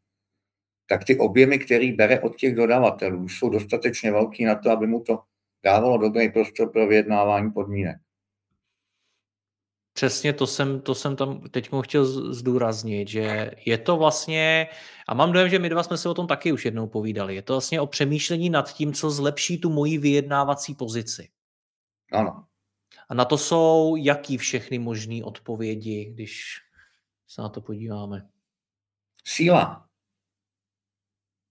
tak 0.87 1.05
ty 1.05 1.19
objemy, 1.19 1.59
který 1.59 1.93
bere 1.93 2.21
od 2.21 2.37
těch 2.37 2.55
dodavatelů, 2.55 3.29
jsou 3.29 3.49
dostatečně 3.49 4.13
velký 4.13 4.45
na 4.45 4.55
to, 4.55 4.71
aby 4.71 4.87
mu 4.87 5.01
to 5.01 5.23
dávalo 5.65 5.99
dobrý 5.99 6.33
prostor 6.33 6.73
pro 6.73 6.87
vyjednávání 6.87 7.51
podmínek. 7.51 7.97
Přesně 9.93 10.33
to 10.33 10.47
jsem, 10.47 10.81
to 10.81 10.95
jsem 10.95 11.17
tam 11.17 11.41
teď 11.51 11.73
mu 11.73 11.83
chtěl 11.83 12.05
zdůraznit, 12.35 13.09
že 13.09 13.51
je 13.67 13.79
to 13.79 13.97
vlastně, 13.97 14.67
a 15.09 15.15
mám 15.15 15.33
dojem, 15.33 15.49
že 15.49 15.59
my 15.59 15.69
dva 15.69 15.83
jsme 15.83 15.97
se 15.97 16.09
o 16.09 16.15
tom 16.15 16.27
taky 16.27 16.53
už 16.53 16.65
jednou 16.65 16.87
povídali, 16.87 17.35
je 17.35 17.43
to 17.43 17.53
vlastně 17.53 17.81
o 17.81 17.87
přemýšlení 17.87 18.51
nad 18.51 18.75
tím, 18.75 18.93
co 18.93 19.11
zlepší 19.11 19.61
tu 19.61 19.71
moji 19.71 19.99
vyjednávací 19.99 20.75
pozici. 20.75 21.29
Ano. 22.13 22.48
A 23.09 23.15
na 23.15 23.25
to 23.25 23.39
jsou 23.39 23.97
jaký 23.97 24.39
všechny 24.39 24.79
možné 24.79 25.25
odpovědi, 25.25 26.05
když 26.05 26.63
se 27.27 27.43
na 27.43 27.49
to 27.49 27.61
podíváme? 27.61 28.29
Síla. 29.25 29.89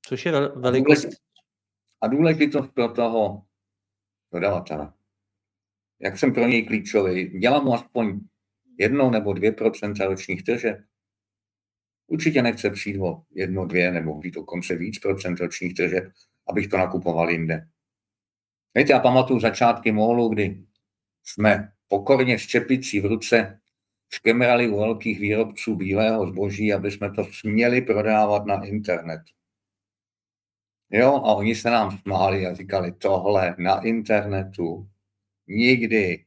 Což 0.05 0.25
je 0.25 0.31
velikost. 0.47 1.07
A 2.01 2.07
důležitost 2.07 2.67
pro 2.67 2.93
toho 2.93 3.45
dodavatele. 4.33 4.93
Jak 5.99 6.17
jsem 6.17 6.33
pro 6.33 6.47
něj 6.47 6.65
klíčový? 6.65 7.39
Dělám 7.39 7.63
mu 7.63 7.73
aspoň 7.73 8.19
jedno 8.79 9.11
nebo 9.11 9.33
dvě 9.33 9.51
procenta 9.51 10.05
ročních 10.05 10.43
tržeb. 10.43 10.77
Určitě 12.07 12.41
nechce 12.41 12.69
přijít 12.69 13.01
o 13.01 13.23
jedno, 13.31 13.65
dvě 13.65 13.91
nebo 13.91 14.15
být 14.15 14.33
dokonce 14.33 14.75
víc 14.75 14.99
procent 14.99 15.39
ročních 15.39 15.73
tržeb, 15.73 16.03
abych 16.47 16.67
to 16.67 16.77
nakupoval 16.77 17.29
jinde. 17.29 17.67
Víte, 18.75 18.93
já 18.93 18.99
pamatuju 18.99 19.39
začátky 19.39 19.91
mohlu, 19.91 20.29
kdy 20.29 20.66
jsme 21.27 21.71
pokorně 21.87 22.39
s 22.39 22.41
čepicí 22.41 22.99
v 22.99 23.05
ruce 23.05 23.59
škemrali 24.09 24.69
u 24.69 24.79
velkých 24.79 25.19
výrobců 25.19 25.75
bílého 25.75 26.27
zboží, 26.27 26.73
aby 26.73 26.91
jsme 26.91 27.11
to 27.11 27.25
směli 27.25 27.81
prodávat 27.81 28.45
na 28.45 28.65
internet. 28.65 29.21
Jo, 30.89 31.15
a 31.15 31.33
oni 31.33 31.55
se 31.55 31.69
nám 31.69 31.97
smáli 31.97 32.47
a 32.47 32.53
říkali, 32.53 32.91
tohle 32.91 33.55
na 33.59 33.81
internetu 33.81 34.89
nikdy, 35.47 36.25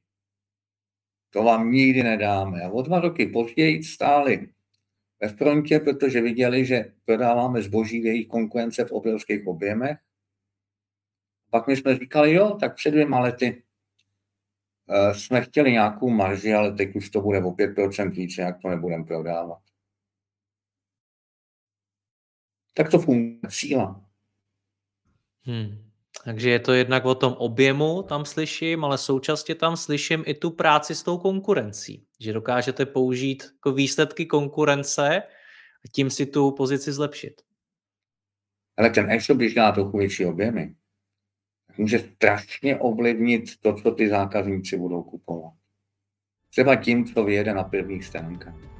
to 1.31 1.43
vám 1.43 1.71
nikdy 1.71 2.03
nedáme. 2.03 2.63
A 2.63 2.69
o 2.69 2.83
dva 2.83 3.01
roky 3.01 3.27
později 3.27 3.83
stáli 3.83 4.49
ve 5.21 5.29
frontě, 5.29 5.79
protože 5.79 6.21
viděli, 6.21 6.67
že 6.67 6.93
prodáváme 7.05 7.63
zboží 7.63 8.01
v 8.01 8.07
jejich 8.07 8.29
konkurence 8.29 8.85
v 8.85 8.93
obrovských 8.93 9.47
objemech. 9.47 9.99
Pak 11.51 11.67
my 11.67 11.77
jsme 11.77 11.99
říkali, 11.99 12.33
jo, 12.33 12.57
tak 12.61 12.75
před 12.75 12.91
dvěma 12.91 13.21
lety 13.21 13.63
jsme 15.13 15.43
chtěli 15.43 15.73
nějakou 15.73 16.11
marži, 16.11 16.55
ale 16.55 16.73
teď 16.73 16.97
už 16.97 17.11
to 17.11 17.21
bude 17.21 17.39
o 17.39 17.51
5% 17.51 18.11
více, 18.11 18.43
jak 18.43 18.61
to 18.63 18.69
nebudeme 18.69 19.05
prodávat. 19.05 19.59
Tak 22.75 22.91
to 22.91 22.99
funguje, 22.99 23.39
síla. 23.49 24.05
Hmm. 25.43 25.91
Takže 26.25 26.51
je 26.51 26.59
to 26.59 26.73
jednak 26.73 27.05
o 27.05 27.15
tom 27.15 27.33
objemu, 27.33 28.03
tam 28.03 28.25
slyším, 28.25 28.85
ale 28.85 28.99
současně 28.99 29.55
tam 29.55 29.77
slyším 29.77 30.23
i 30.27 30.35
tu 30.35 30.51
práci 30.51 30.95
s 30.95 31.03
tou 31.03 31.19
konkurencí. 31.19 32.07
Že 32.21 32.33
dokážete 32.33 32.87
použít 32.87 33.43
jako 33.43 33.73
výsledky 33.73 34.27
konkurence 34.27 35.23
a 35.85 35.89
tím 35.93 36.11
si 36.11 36.27
tu 36.27 36.51
pozici 36.51 36.93
zlepšit. 36.93 37.43
Ale 38.77 38.91
ten 38.91 39.11
e-shop, 39.11 39.37
když 39.37 39.55
dá 39.55 39.73
trochu 39.73 39.99
větší 39.99 40.27
objemy, 40.27 40.75
může 41.79 41.99
strašně 41.99 42.77
ovlivnit 42.77 43.45
to, 43.61 43.75
co 43.75 43.91
ty 43.91 44.09
zákazníci 44.09 44.77
budou 44.77 45.03
kupovat. 45.03 45.53
Třeba 46.51 46.77
tím, 46.77 47.05
co 47.05 47.25
vyjede 47.25 47.55
na 47.55 47.65
prvních 47.65 48.05
stránkách. 48.05 48.80